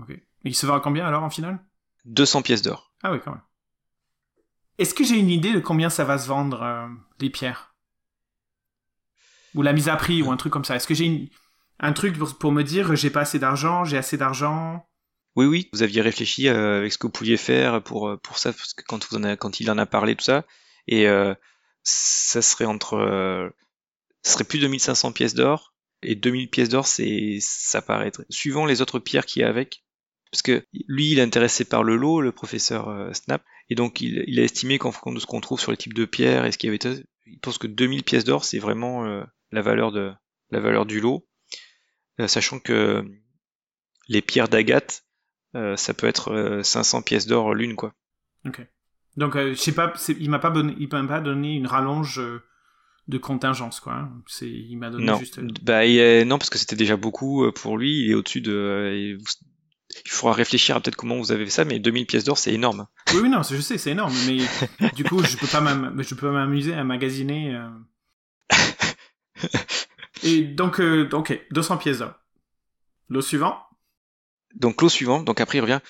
Ok. 0.00 0.10
Et 0.10 0.22
il 0.44 0.54
se 0.54 0.66
vend 0.66 0.74
à 0.74 0.80
combien 0.80 1.06
alors 1.06 1.22
en 1.22 1.30
finale? 1.30 1.58
200 2.04 2.42
pièces 2.42 2.62
d'or. 2.62 2.92
Ah 3.02 3.12
oui, 3.12 3.18
quand 3.24 3.32
même. 3.32 3.42
Est-ce 4.78 4.94
que 4.94 5.04
j'ai 5.04 5.16
une 5.16 5.30
idée 5.30 5.52
de 5.52 5.60
combien 5.60 5.88
ça 5.88 6.04
va 6.04 6.18
se 6.18 6.26
vendre, 6.26 6.62
euh, 6.62 6.88
les 7.20 7.30
pierres? 7.30 7.74
Ou 9.54 9.62
la 9.62 9.72
mise 9.72 9.88
à 9.88 9.96
prix, 9.96 10.20
ou 10.20 10.32
un 10.32 10.36
truc 10.36 10.52
comme 10.52 10.64
ça 10.64 10.74
Est-ce 10.76 10.86
que 10.86 10.94
j'ai 10.94 11.30
un 11.80 11.92
truc 11.92 12.16
pour, 12.38 12.52
me 12.52 12.62
dire 12.62 12.94
j'ai 12.96 13.10
pas 13.10 13.22
assez 13.22 13.38
d'argent, 13.38 13.84
j'ai 13.84 13.96
assez 13.96 14.16
d'argent 14.16 14.86
Oui, 15.36 15.46
oui, 15.46 15.68
vous 15.72 15.82
aviez 15.82 16.02
réfléchi 16.02 16.48
euh, 16.48 16.78
avec 16.78 16.92
ce 16.92 16.98
que 16.98 17.06
vous 17.06 17.12
pouviez 17.12 17.36
faire 17.36 17.82
pour, 17.82 18.08
euh, 18.08 18.20
ça, 18.34 18.52
parce 18.52 18.74
que 18.74 18.84
quand, 18.86 19.60
il 19.60 19.70
en 19.70 19.78
a 19.78 19.86
parlé, 19.86 20.16
tout 20.16 20.24
ça. 20.24 20.44
Et 20.86 21.06
ça 21.84 22.42
serait 22.42 22.64
entre, 22.64 22.94
euh, 22.94 23.48
ça 24.22 24.32
serait 24.32 24.44
plus 24.44 24.58
de 24.58 24.66
1500 24.66 25.12
pièces 25.12 25.34
d'or 25.34 25.74
et 26.02 26.16
2000 26.16 26.50
pièces 26.50 26.70
d'or, 26.70 26.86
c'est, 26.86 27.38
ça 27.40 27.82
paraît 27.82 28.12
suivant 28.30 28.66
les 28.66 28.82
autres 28.82 28.98
pierres 28.98 29.26
qu'il 29.26 29.42
y 29.42 29.44
a 29.44 29.48
avec. 29.48 29.84
Parce 30.30 30.42
que 30.42 30.66
lui, 30.88 31.12
il 31.12 31.18
est 31.18 31.22
intéressé 31.22 31.64
par 31.64 31.84
le 31.84 31.94
lot, 31.94 32.20
le 32.20 32.32
professeur 32.32 32.88
euh, 32.88 33.12
Snap, 33.12 33.44
et 33.70 33.76
donc 33.76 34.00
il, 34.00 34.38
a 34.40 34.42
estimé 34.42 34.78
qu'en 34.78 34.90
fonction 34.90 35.12
de 35.12 35.20
ce 35.20 35.26
qu'on 35.26 35.40
trouve 35.40 35.60
sur 35.60 35.70
les 35.70 35.76
types 35.76 35.94
de 35.94 36.04
pierres 36.04 36.44
et 36.44 36.52
ce 36.52 36.58
qu'il 36.58 36.72
y 36.72 36.74
avait, 36.74 37.04
il 37.26 37.38
pense 37.38 37.58
que 37.58 37.68
2000 37.68 38.02
pièces 38.02 38.24
d'or, 38.24 38.44
c'est 38.44 38.58
vraiment 38.58 39.04
euh, 39.04 39.22
la 39.52 39.62
valeur 39.62 39.92
de 39.92 40.12
la 40.50 40.60
valeur 40.60 40.86
du 40.86 41.00
lot, 41.00 41.26
sachant 42.26 42.58
que 42.58 43.04
les 44.08 44.22
pierres 44.22 44.48
d'agate, 44.48 45.04
ça 45.54 45.94
peut 45.94 46.06
être 46.06 46.60
500 46.62 47.02
pièces 47.02 47.26
d'or 47.26 47.54
l'une, 47.54 47.76
quoi. 47.76 47.94
Ok. 48.46 48.66
Donc, 49.16 49.36
je 49.36 49.54
sais 49.54 49.72
pas, 49.72 49.92
il 50.08 50.30
m'a 50.30 50.38
pas, 50.38 50.52
il 50.56 50.88
m'a 50.88 51.06
pas 51.06 51.20
donné 51.20 51.54
une 51.54 51.66
rallonge 51.66 52.20
de 53.08 53.18
contingence 53.18 53.80
quoi. 53.80 53.94
Hein. 53.94 54.12
C'est 54.26 54.48
il 54.48 54.76
m'a 54.76 54.90
donné 54.90 55.06
non. 55.06 55.18
juste 55.18 55.40
bah 55.62 55.86
non 56.24 56.38
parce 56.38 56.50
que 56.50 56.58
c'était 56.58 56.76
déjà 56.76 56.96
beaucoup 56.96 57.50
pour 57.52 57.76
lui, 57.76 58.04
il 58.04 58.10
est 58.10 58.14
au-dessus 58.14 58.40
de 58.40 59.18
il 60.04 60.10
faudra 60.10 60.34
réfléchir 60.34 60.76
à 60.76 60.80
peut-être 60.80 60.96
comment 60.96 61.18
vous 61.18 61.30
avez 61.30 61.44
fait 61.44 61.50
ça 61.50 61.64
mais 61.64 61.78
2000 61.78 62.06
pièces 62.06 62.24
d'or 62.24 62.38
c'est 62.38 62.52
énorme. 62.52 62.86
Oui 63.12 63.20
oui 63.22 63.28
non, 63.28 63.42
je 63.42 63.60
sais, 63.60 63.78
c'est 63.78 63.90
énorme 63.90 64.14
mais 64.26 64.38
du 64.94 65.04
coup, 65.04 65.22
je 65.22 65.36
peux 65.36 65.46
pas 65.46 65.62
je 65.62 66.14
peux 66.14 66.26
pas 66.26 66.32
m'amuser 66.32 66.74
à 66.74 66.82
magasiner 66.84 67.54
euh... 67.54 67.68
Et 70.22 70.42
donc 70.42 70.80
euh, 70.80 71.08
OK, 71.12 71.38
200 71.50 71.78
pièces 71.78 71.98
d'or. 71.98 72.12
L'eau 73.08 73.20
suivant 73.20 73.58
Donc 74.54 74.80
l'eau 74.80 74.88
suivante, 74.88 75.24
donc 75.24 75.40
après 75.40 75.58
il 75.58 75.62
revient 75.62 75.80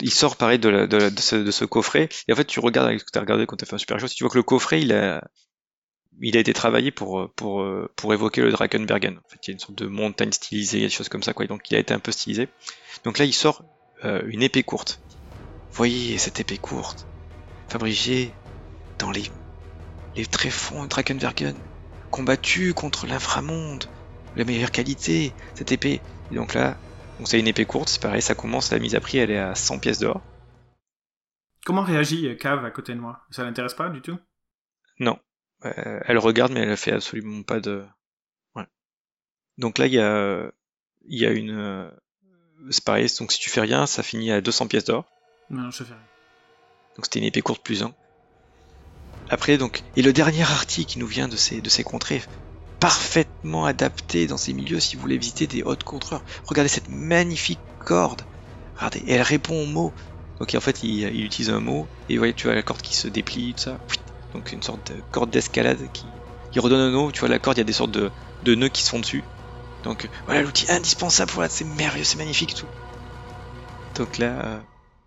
il 0.00 0.10
sort 0.10 0.36
pareil 0.36 0.58
de, 0.58 0.86
de, 0.86 1.20
ce, 1.20 1.64
coffret 1.64 2.08
et 2.26 2.32
en 2.32 2.36
fait 2.36 2.44
tu 2.44 2.58
regardes 2.58 2.88
avec 2.88 3.00
ce 3.00 3.04
que 3.04 3.10
tu 3.12 3.18
as 3.18 3.20
regardé 3.20 3.46
quand 3.46 3.56
tu 3.56 3.64
as 3.64 3.66
fait 3.66 3.74
un 3.74 3.78
super 3.78 4.00
show, 4.00 4.08
tu 4.08 4.24
vois 4.24 4.30
que 4.30 4.38
le 4.38 4.42
coffret 4.42 4.80
il 4.82 4.92
a 4.92 5.20
été 6.40 6.52
travaillé 6.52 6.90
pour, 6.90 7.30
évoquer 8.12 8.42
le 8.42 8.50
Drakenbergen. 8.52 9.18
En 9.18 9.28
fait, 9.28 9.38
il 9.46 9.48
y 9.48 9.50
a 9.50 9.54
une 9.54 9.58
sorte 9.58 9.78
de 9.78 9.86
montagne 9.86 10.32
stylisée, 10.32 10.80
des 10.80 10.88
choses 10.88 11.08
comme 11.08 11.22
ça, 11.22 11.32
quoi. 11.32 11.46
Donc, 11.46 11.70
il 11.70 11.76
a 11.76 11.78
été 11.78 11.94
un 11.94 11.98
peu 11.98 12.12
stylisé. 12.12 12.48
Donc 13.04 13.18
là, 13.18 13.24
il 13.24 13.32
sort 13.32 13.64
euh, 14.04 14.22
une 14.26 14.42
épée 14.42 14.62
courte. 14.62 15.00
Voyez 15.72 16.18
cette 16.18 16.38
épée 16.38 16.58
courte, 16.58 17.06
fabriquée 17.68 18.32
dans 18.98 19.10
les, 19.10 19.24
les 20.16 20.26
tréfonds 20.26 20.84
Drakenbergen, 20.84 21.56
combattue 22.12 22.74
contre 22.74 23.08
l'inframonde, 23.08 23.86
la 24.36 24.44
meilleure 24.44 24.70
qualité, 24.70 25.32
cette 25.54 25.72
épée. 25.72 26.00
Et 26.30 26.36
donc 26.36 26.54
là, 26.54 26.76
donc 27.18 27.26
c'est 27.26 27.40
une 27.40 27.48
épée 27.48 27.64
courte, 27.64 27.88
c'est 27.88 28.00
pareil, 28.00 28.22
ça 28.22 28.36
commence, 28.36 28.70
la 28.70 28.78
mise 28.78 28.94
à 28.94 29.00
prix, 29.00 29.18
elle 29.18 29.32
est 29.32 29.38
à 29.38 29.56
100 29.56 29.80
pièces 29.80 29.98
d'or. 29.98 30.20
Comment 31.64 31.82
réagit 31.82 32.36
Cave 32.38 32.64
à 32.64 32.70
côté 32.70 32.94
de 32.94 33.00
moi? 33.00 33.24
Ça 33.30 33.42
l'intéresse 33.42 33.74
pas 33.74 33.88
du 33.88 34.00
tout? 34.00 34.18
Non, 35.00 35.18
euh, 35.64 36.00
elle 36.04 36.18
regarde, 36.18 36.52
mais 36.52 36.60
elle 36.60 36.76
fait 36.76 36.92
absolument 36.92 37.42
pas 37.42 37.60
de. 37.60 37.84
Ouais. 38.54 38.66
Donc 39.58 39.78
là, 39.78 39.86
il 39.86 39.92
y 39.92 40.00
a, 40.00 40.50
il 41.06 41.18
y 41.18 41.26
a 41.26 41.30
une. 41.30 41.56
Euh, 41.56 41.90
c'est 42.70 42.84
pareil, 42.84 43.08
donc 43.18 43.32
si 43.32 43.40
tu 43.40 43.50
fais 43.50 43.60
rien, 43.60 43.86
ça 43.86 44.02
finit 44.02 44.30
à 44.32 44.40
200 44.40 44.68
pièces 44.68 44.84
d'or. 44.84 45.06
Non, 45.50 45.70
je 45.70 45.84
fais 45.84 45.94
rien. 45.94 46.02
Donc 46.96 47.06
c'était 47.06 47.20
une 47.20 47.24
épée 47.24 47.42
courte 47.42 47.62
plus 47.64 47.82
1. 47.82 47.94
Après, 49.32 49.58
donc. 49.58 49.82
Et 49.96 50.02
le 50.02 50.12
dernier 50.12 50.42
article 50.42 50.92
qui 50.92 50.98
nous 50.98 51.06
vient 51.06 51.28
de 51.28 51.36
ces, 51.36 51.60
de 51.60 51.68
ces 51.68 51.82
contrées, 51.82 52.22
parfaitement 52.78 53.64
adapté 53.64 54.26
dans 54.26 54.36
ces 54.36 54.52
milieux 54.52 54.78
si 54.78 54.96
vous 54.96 55.02
voulez 55.02 55.18
visiter 55.18 55.46
des 55.46 55.62
hautes 55.62 55.84
contreurs. 55.84 56.22
Regardez 56.44 56.68
cette 56.68 56.88
magnifique 56.88 57.62
corde. 57.78 58.22
Regardez, 58.76 59.02
elle 59.08 59.22
répond 59.22 59.62
au 59.62 59.66
mot. 59.66 59.94
Donc 60.38 60.54
en 60.54 60.60
fait, 60.60 60.82
il, 60.82 61.00
il 61.00 61.24
utilise 61.24 61.50
un 61.50 61.60
mot, 61.60 61.88
et 62.08 62.14
vous 62.14 62.20
voyez, 62.20 62.34
tu 62.34 62.46
vois 62.46 62.54
la 62.54 62.62
corde 62.62 62.82
qui 62.82 62.94
se 62.94 63.08
déplie, 63.08 63.54
tout 63.54 63.62
ça 63.62 63.80
donc 64.32 64.52
une 64.52 64.62
sorte 64.62 64.92
de 64.92 65.02
corde 65.10 65.30
d'escalade 65.30 65.88
qui, 65.92 66.22
redonne 66.56 66.80
un 66.80 66.90
nœud. 66.90 67.12
Tu 67.12 67.20
vois, 67.20 67.28
la 67.28 67.38
corde, 67.38 67.58
il 67.58 67.60
y 67.60 67.62
a 67.62 67.64
des 67.64 67.72
sortes 67.72 67.90
de, 67.90 68.10
de 68.42 68.54
nœuds 68.54 68.68
qui 68.68 68.82
se 68.82 68.90
font 68.90 69.00
dessus. 69.00 69.24
Donc 69.82 70.08
voilà 70.26 70.42
l'outil 70.42 70.70
indispensable 70.70 71.30
pour 71.30 71.42
là, 71.42 71.48
c'est 71.48 71.64
merveilleux, 71.64 72.04
c'est 72.04 72.18
magnifique 72.18 72.54
tout. 72.54 72.68
Donc 73.96 74.18
là, 74.18 74.44
euh, 74.46 74.60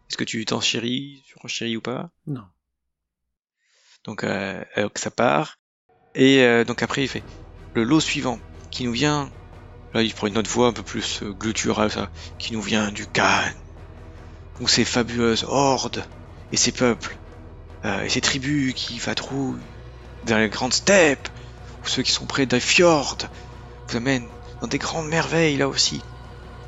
est-ce 0.09 0.17
que 0.17 0.23
tu 0.23 0.43
t'en 0.45 0.61
chéris, 0.61 1.23
tu 1.25 1.35
chéris 1.47 1.77
ou 1.77 1.81
pas? 1.81 2.09
Non. 2.27 2.43
Donc 4.05 4.23
euh, 4.23 4.63
ça 4.95 5.11
part. 5.11 5.57
Et 6.13 6.43
euh, 6.43 6.63
donc 6.63 6.81
après 6.83 7.03
il 7.03 7.07
fait 7.07 7.23
le 7.73 7.83
lot 7.83 7.99
suivant 7.99 8.39
qui 8.71 8.85
nous 8.85 8.91
vient. 8.93 9.29
Là 9.93 10.01
il 10.01 10.13
prend 10.13 10.27
une 10.27 10.37
autre 10.37 10.49
voix 10.49 10.67
un 10.67 10.73
peu 10.73 10.83
plus 10.83 11.23
euh, 11.23 11.31
gutturale 11.31 11.91
ça, 11.91 12.09
qui 12.37 12.53
nous 12.53 12.61
vient 12.61 12.91
du 12.91 13.05
Khan, 13.07 13.51
où 14.61 14.67
ces 14.67 14.85
fabuleuses 14.85 15.45
hordes 15.47 16.05
et 16.51 16.57
ces 16.57 16.71
peuples 16.71 17.17
euh, 17.83 18.03
et 18.03 18.09
ces 18.09 18.21
tribus 18.21 18.73
qui 18.73 18.99
vadrouillent 18.99 19.59
vers 20.25 20.39
les 20.39 20.49
grandes 20.49 20.73
steppes, 20.73 21.27
ou 21.83 21.87
ceux 21.87 22.01
qui 22.01 22.11
sont 22.11 22.25
près 22.25 22.45
des 22.45 22.59
fjords, 22.59 23.17
vous 23.87 23.97
amènent 23.97 24.27
dans 24.61 24.67
des 24.67 24.79
grandes 24.79 25.07
merveilles 25.07 25.57
là 25.57 25.67
aussi. 25.67 26.01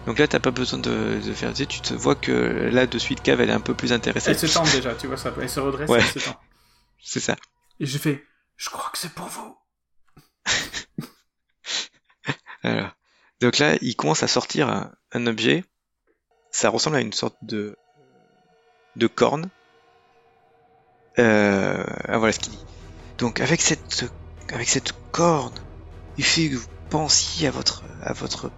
Donc 0.05 0.19
là, 0.19 0.27
t'as 0.27 0.39
pas 0.39 0.51
besoin 0.51 0.79
de, 0.79 1.19
de 1.25 1.33
faire, 1.33 1.53
tu, 1.53 1.65
te 1.65 1.93
vois 1.93 2.15
que 2.15 2.31
là, 2.71 2.87
de 2.87 2.97
suite, 2.97 3.21
Cave, 3.21 3.41
elle 3.41 3.49
est 3.49 3.53
un 3.53 3.59
peu 3.59 3.73
plus 3.73 3.91
intéressée. 3.91 4.31
Elle 4.31 4.39
se 4.39 4.45
tend 4.45 4.63
déjà, 4.63 4.95
tu 4.95 5.07
vois 5.07 5.17
ça, 5.17 5.33
elle 5.41 5.49
se 5.49 5.59
redresse, 5.59 5.89
Ouais. 5.89 5.99
elle 5.99 6.21
se 6.21 6.25
tend. 6.25 6.35
C'est 7.01 7.19
ça. 7.19 7.35
Et 7.79 7.85
je 7.85 7.97
fais, 7.97 8.23
je 8.55 8.69
crois 8.69 8.89
que 8.91 8.97
c'est 8.97 9.13
pour 9.13 9.27
vous. 9.27 9.57
Alors. 12.63 12.91
Donc 13.39 13.59
là, 13.59 13.77
il 13.81 13.95
commence 13.95 14.23
à 14.23 14.27
sortir 14.27 14.67
un, 14.67 14.91
un 15.11 15.27
objet. 15.27 15.63
Ça 16.49 16.69
ressemble 16.69 16.95
à 16.95 17.01
une 17.01 17.13
sorte 17.13 17.37
de 17.43 17.77
de 18.95 19.07
corne. 19.07 19.49
Euh, 21.19 21.83
ah, 22.07 22.17
voilà 22.17 22.33
ce 22.33 22.39
qu'il 22.39 22.53
dit. 22.53 22.65
Donc 23.17 23.39
avec 23.41 23.61
cette 23.61 24.05
avec 24.51 24.67
cette 24.67 24.93
corne, 25.11 25.53
il 26.17 26.23
fait 26.23 26.49
que 26.49 26.55
vous 26.55 26.67
pensiez 26.89 27.47
à 27.47 27.51
votre 27.51 27.83
à 28.01 28.13
votre 28.13 28.51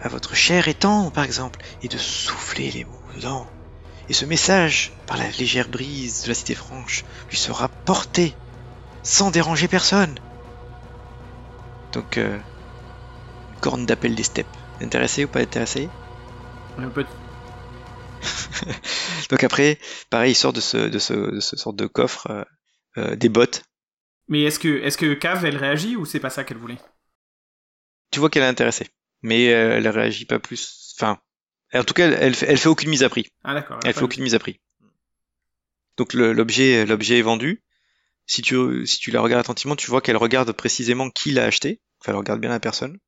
à 0.00 0.08
votre 0.08 0.34
cher 0.34 0.68
étang 0.68 1.10
par 1.10 1.24
exemple 1.24 1.60
et 1.82 1.88
de 1.88 1.98
souffler 1.98 2.70
les 2.70 2.84
mots 2.84 3.02
dedans. 3.16 3.50
Et 4.10 4.12
ce 4.12 4.24
message, 4.24 4.90
par 5.06 5.16
la 5.18 5.30
légère 5.30 5.68
brise 5.68 6.24
de 6.24 6.28
la 6.28 6.34
cité 6.34 6.56
franche, 6.56 7.04
lui 7.30 7.36
sera 7.36 7.68
porté 7.68 8.34
sans 9.04 9.30
déranger 9.30 9.68
personne. 9.68 10.18
Donc, 11.92 12.18
euh, 12.18 12.36
une 13.54 13.60
corne 13.60 13.86
d'appel 13.86 14.16
des 14.16 14.24
steppes. 14.24 14.48
Intéressé 14.80 15.26
ou 15.26 15.28
pas 15.28 15.38
intéressé? 15.38 15.88
Un 16.76 16.88
peu- 16.88 17.06
Donc 19.30 19.44
après, 19.44 19.78
pareil, 20.10 20.32
il 20.32 20.34
sort 20.34 20.52
de 20.52 20.60
ce, 20.60 20.76
de 20.76 20.98
ce, 20.98 21.14
de 21.14 21.38
ce 21.38 21.56
sorte 21.56 21.76
de 21.76 21.86
coffre 21.86 22.26
euh, 22.30 22.44
euh, 22.96 23.14
des 23.14 23.28
bottes. 23.28 23.62
Mais 24.26 24.42
est-ce 24.42 24.58
que, 24.58 24.82
est-ce 24.82 24.98
que 24.98 25.14
Cave, 25.14 25.44
elle 25.44 25.56
réagit 25.56 25.94
ou 25.94 26.04
c'est 26.04 26.18
pas 26.18 26.30
ça 26.30 26.42
qu'elle 26.42 26.58
voulait? 26.58 26.78
Tu 28.10 28.18
vois 28.18 28.28
qu'elle 28.28 28.42
est 28.42 28.46
intéressée, 28.46 28.88
mais 29.22 29.44
elle 29.44 29.86
réagit 29.86 30.24
pas 30.24 30.40
plus. 30.40 30.96
Enfin, 30.98 31.20
en 31.74 31.84
tout 31.84 31.94
cas, 31.94 32.10
elle, 32.10 32.34
elle, 32.42 32.58
fait, 32.58 32.68
aucune 32.68 32.90
mise 32.90 33.02
à 33.02 33.08
prix. 33.08 33.28
Ah 33.44 33.54
d'accord. 33.54 33.78
Elle 33.84 33.94
fait 33.94 34.02
aucune 34.02 34.22
mise 34.22 34.34
à 34.34 34.38
prix. 34.38 34.60
Donc 35.96 36.14
l'objet, 36.14 36.86
l'objet 36.86 37.18
est 37.18 37.22
vendu. 37.22 37.62
Si 38.26 38.42
tu, 38.42 38.86
si 38.86 38.98
tu 38.98 39.10
la 39.10 39.20
regardes 39.20 39.40
attentivement, 39.40 39.76
tu 39.76 39.90
vois 39.90 40.00
qu'elle 40.00 40.16
regarde 40.16 40.50
précisément 40.52 41.10
qui 41.10 41.32
l'a 41.32 41.44
acheté. 41.44 41.80
Enfin, 42.00 42.12
elle 42.12 42.18
regarde 42.18 42.40
bien 42.40 42.50
la 42.50 42.60
personne. 42.60 42.98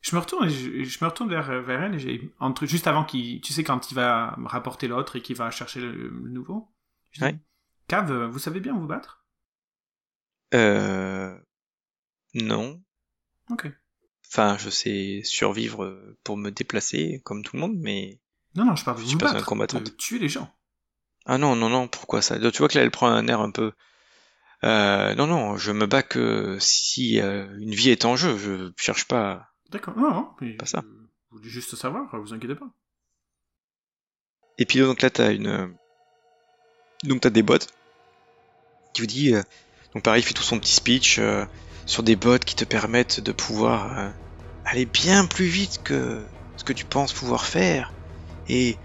Je 0.00 0.14
me 0.14 0.20
retourne, 0.20 0.48
je, 0.48 0.84
je 0.84 0.98
me 1.02 1.08
retourne 1.08 1.30
vers, 1.30 1.62
vers 1.62 1.82
elle, 1.82 1.94
et 1.94 1.98
j'ai, 1.98 2.30
entre, 2.38 2.66
juste 2.66 2.86
avant 2.86 3.04
qu'il, 3.04 3.40
tu 3.40 3.54
sais, 3.54 3.64
quand 3.64 3.90
il 3.90 3.94
va 3.94 4.36
rapporter 4.44 4.86
l'autre 4.86 5.16
et 5.16 5.22
qu'il 5.22 5.34
va 5.34 5.50
chercher 5.50 5.80
le, 5.80 5.92
le 5.92 6.28
nouveau. 6.28 6.68
je 7.10 7.24
dis. 7.24 7.38
Cave, 7.88 8.12
vous 8.24 8.38
savez 8.38 8.60
bien 8.60 8.74
vous 8.74 8.86
battre? 8.86 9.24
Euh, 10.54 11.36
non. 12.34 12.82
Ok. 13.50 13.66
Enfin, 14.36 14.56
je 14.58 14.68
sais 14.68 15.20
survivre 15.22 15.84
euh, 15.84 16.18
pour 16.24 16.36
me 16.36 16.50
déplacer 16.50 17.20
comme 17.24 17.44
tout 17.44 17.54
le 17.54 17.60
monde, 17.60 17.76
mais 17.78 18.18
Non, 18.56 18.64
non, 18.64 18.74
je 18.74 18.84
parle 18.84 18.96
de 18.96 19.02
Je 19.04 19.06
suis 19.06 19.16
pas 19.16 19.26
battre. 19.26 19.42
un 19.42 19.46
combattant. 19.46 19.80
de 19.80 19.88
tuer 19.90 20.18
les 20.18 20.28
gens. 20.28 20.52
ah 21.24 21.38
non, 21.38 21.54
non, 21.54 21.68
non, 21.68 21.86
pourquoi 21.86 22.20
ça? 22.20 22.36
Tu 22.50 22.58
vois 22.58 22.66
que 22.68 22.76
là, 22.76 22.82
elle 22.82 22.90
prend 22.90 23.06
un 23.06 23.28
air 23.28 23.40
un 23.40 23.52
peu. 23.52 23.70
Euh, 24.64 25.14
non, 25.14 25.28
non, 25.28 25.56
je 25.56 25.70
me 25.70 25.86
bats 25.86 26.02
que 26.02 26.56
si 26.60 27.20
euh, 27.20 27.46
une 27.60 27.74
vie 27.76 27.90
est 27.90 28.04
en 28.04 28.16
jeu. 28.16 28.36
Je 28.36 28.72
cherche 28.76 29.06
pas. 29.06 29.46
D'accord. 29.70 29.96
Non, 29.96 30.10
non. 30.10 30.28
mais 30.40 30.54
Pas 30.56 30.66
ça. 30.66 30.82
Je 31.30 31.36
voulais 31.36 31.48
juste 31.48 31.76
savoir, 31.76 32.08
vous 32.20 32.32
inquiétez 32.34 32.56
pas. 32.56 32.70
Et 34.58 34.66
puis 34.66 34.80
donc 34.80 35.00
là, 35.02 35.10
t'as 35.10 35.32
une. 35.32 35.76
Donc 37.04 37.20
t'as 37.20 37.30
des 37.30 37.42
bots 37.44 37.58
qui 38.94 39.00
vous 39.02 39.06
dit. 39.06 39.32
Donc 39.94 40.02
pareil, 40.02 40.22
il 40.22 40.24
fait 40.26 40.34
tout 40.34 40.42
son 40.42 40.58
petit 40.58 40.74
speech 40.74 41.18
euh, 41.20 41.44
sur 41.86 42.02
des 42.02 42.16
bots 42.16 42.38
qui 42.38 42.56
te 42.56 42.64
permettent 42.64 43.20
de 43.20 43.30
pouvoir 43.30 44.12
aller 44.64 44.86
bien 44.86 45.26
plus 45.26 45.46
vite 45.46 45.80
que 45.82 46.24
ce 46.56 46.64
que 46.64 46.72
tu 46.72 46.84
penses 46.84 47.12
pouvoir 47.12 47.44
faire 47.44 47.92
et 48.48 48.76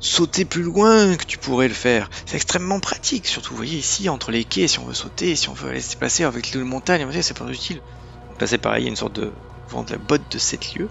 sauter 0.00 0.44
plus 0.44 0.62
loin 0.62 1.16
que 1.16 1.24
tu 1.24 1.38
pourrais 1.38 1.68
le 1.68 1.74
faire. 1.74 2.10
C'est 2.26 2.36
extrêmement 2.36 2.80
pratique, 2.80 3.26
surtout 3.26 3.50
vous 3.50 3.56
voyez 3.56 3.78
ici 3.78 4.08
entre 4.08 4.30
les 4.30 4.44
quais, 4.44 4.68
si 4.68 4.78
on 4.78 4.84
veut 4.84 4.94
sauter, 4.94 5.36
si 5.36 5.48
on 5.48 5.54
veut 5.54 5.70
aller 5.70 5.80
se 5.80 5.90
déplacer 5.90 6.24
avec 6.24 6.52
les 6.52 6.62
montagnes, 6.62 7.10
c'est 7.22 7.36
pas 7.36 7.46
utile. 7.46 7.82
Donc 8.30 8.40
là 8.40 8.46
c'est 8.46 8.58
pareil, 8.58 8.82
il 8.82 8.84
y 8.84 8.88
a 8.88 8.90
une 8.90 8.96
sorte 8.96 9.14
de 9.14 9.32
vente 9.68 9.90
la 9.90 9.98
botte 9.98 10.30
de 10.30 10.38
7 10.38 10.74
lieux. 10.74 10.90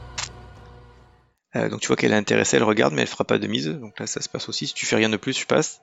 Euh, 1.56 1.70
donc 1.70 1.82
tu 1.82 1.88
vois 1.88 1.96
qu'elle 1.96 2.12
est 2.12 2.18
intéressée, 2.18 2.58
elle 2.58 2.64
regarde, 2.64 2.94
mais 2.94 3.02
elle 3.02 3.08
fera 3.08 3.24
pas 3.24 3.38
de 3.38 3.48
mise. 3.48 3.68
Donc 3.68 4.00
là, 4.00 4.08
ça 4.08 4.22
se 4.22 4.30
passe 4.30 4.50
aussi. 4.50 4.68
Si 4.68 4.74
tu 4.74 4.86
fais 4.86 4.98
rien 4.98 5.10
de 5.10 5.18
plus, 5.18 5.34
tu 5.34 5.46
passes. 5.46 5.82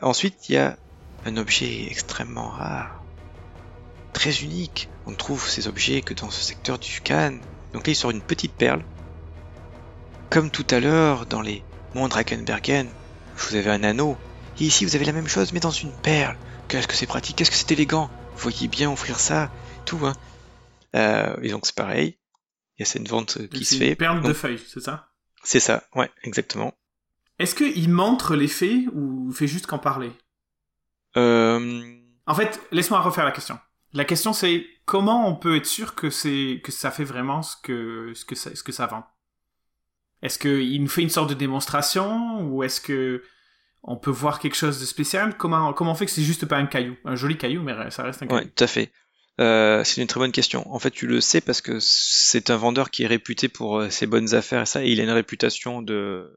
Ensuite, 0.00 0.48
il 0.48 0.54
y 0.54 0.58
a 0.58 0.76
un 1.24 1.36
objet 1.36 1.86
extrêmement 1.90 2.48
rare. 2.48 3.02
très 4.12 4.40
unique. 4.40 4.88
On 5.06 5.12
ne 5.12 5.16
trouve 5.16 5.48
ces 5.48 5.68
objets 5.68 6.02
que 6.02 6.14
dans 6.14 6.30
ce 6.30 6.40
secteur 6.40 6.78
du 6.78 7.00
Khan. 7.02 7.38
Donc 7.72 7.86
là, 7.86 7.92
il 7.92 7.96
sort 7.96 8.10
une 8.10 8.20
petite 8.22 8.52
perle. 8.54 8.82
Comme 10.30 10.50
tout 10.50 10.66
à 10.70 10.80
l'heure, 10.80 11.26
dans 11.26 11.40
les 11.40 11.62
monts 11.94 12.08
Drakenbergen, 12.08 12.88
vous 13.36 13.54
avez 13.56 13.70
un 13.70 13.82
anneau. 13.82 14.16
Et 14.60 14.64
ici, 14.64 14.84
vous 14.84 14.96
avez 14.96 15.04
la 15.04 15.12
même 15.12 15.28
chose, 15.28 15.52
mais 15.52 15.60
dans 15.60 15.70
une 15.70 15.92
perle. 15.92 16.36
Qu'est-ce 16.68 16.88
que 16.88 16.94
c'est 16.94 17.06
pratique, 17.06 17.36
qu'est-ce 17.36 17.50
que 17.50 17.56
c'est 17.56 17.70
élégant? 17.72 18.10
Vous 18.34 18.42
voyez 18.50 18.68
bien 18.68 18.90
offrir 18.90 19.18
ça, 19.18 19.50
tout. 19.86 19.98
Hein. 20.04 20.12
Euh, 20.96 21.34
et 21.42 21.50
donc 21.50 21.66
c'est 21.66 21.74
pareil. 21.74 22.18
Il 22.76 22.82
y 22.82 22.82
a 22.82 22.86
cette 22.86 23.08
vente 23.08 23.48
qui 23.48 23.64
se 23.64 23.76
fait. 23.76 23.90
Une 23.90 23.96
perle 23.96 24.20
Donc, 24.20 24.28
de 24.28 24.32
feuilles, 24.34 24.60
c'est 24.68 24.80
ça? 24.80 25.08
C'est 25.42 25.60
ça, 25.60 25.84
ouais, 25.94 26.10
exactement. 26.24 26.74
Est-ce 27.38 27.54
qu'il 27.54 27.88
montre 27.88 28.36
les 28.36 28.48
faits 28.48 28.84
ou 28.92 29.32
fait 29.32 29.46
juste 29.46 29.66
qu'en 29.66 29.78
parler? 29.78 30.10
Euh, 31.16 31.94
En 32.26 32.34
fait, 32.34 32.60
laisse-moi 32.70 33.00
refaire 33.00 33.24
la 33.24 33.32
question. 33.32 33.58
La 33.92 34.04
question 34.04 34.32
c'est 34.32 34.66
comment 34.84 35.28
on 35.28 35.34
peut 35.34 35.56
être 35.56 35.66
sûr 35.66 35.94
que 35.94 36.10
c'est 36.10 36.60
que 36.62 36.72
ça 36.72 36.90
fait 36.90 37.04
vraiment 37.04 37.42
ce 37.42 37.56
que 37.62 38.12
ce 38.14 38.24
que 38.24 38.34
ça, 38.34 38.54
ce 38.54 38.62
que 38.62 38.72
ça 38.72 38.86
vend? 38.86 39.04
Est-ce 40.22 40.38
qu'il 40.38 40.82
nous 40.82 40.88
fait 40.88 41.02
une 41.02 41.10
sorte 41.10 41.30
de 41.30 41.34
démonstration 41.34 42.42
ou 42.42 42.62
est-ce 42.62 42.80
que 42.80 43.22
on 43.82 43.96
peut 43.96 44.10
voir 44.10 44.40
quelque 44.40 44.56
chose 44.56 44.80
de 44.80 44.84
spécial? 44.84 45.36
Comment 45.36 45.72
comment 45.72 45.92
on 45.92 45.94
fait 45.94 46.06
que 46.06 46.12
c'est 46.12 46.22
juste 46.22 46.46
pas 46.46 46.56
un 46.56 46.66
caillou, 46.66 46.96
un 47.04 47.14
joli 47.14 47.38
caillou 47.38 47.62
mais 47.62 47.90
ça 47.90 48.02
reste 48.02 48.22
un 48.22 48.26
caillou 48.26 48.40
Ouais, 48.40 48.48
tout 48.48 48.64
à 48.64 48.66
fait. 48.66 48.92
Euh, 49.40 49.84
c'est 49.84 50.00
une 50.00 50.08
très 50.08 50.18
bonne 50.18 50.32
question. 50.32 50.68
En 50.72 50.78
fait, 50.78 50.90
tu 50.90 51.06
le 51.06 51.20
sais 51.20 51.40
parce 51.40 51.60
que 51.60 51.78
c'est 51.80 52.50
un 52.50 52.56
vendeur 52.56 52.90
qui 52.90 53.04
est 53.04 53.06
réputé 53.06 53.48
pour 53.48 53.78
euh, 53.78 53.90
ses 53.90 54.06
bonnes 54.06 54.34
affaires 54.34 54.62
et 54.62 54.66
ça, 54.66 54.84
et 54.84 54.90
il 54.90 55.00
a 55.00 55.04
une 55.04 55.10
réputation 55.10 55.80
de 55.80 56.36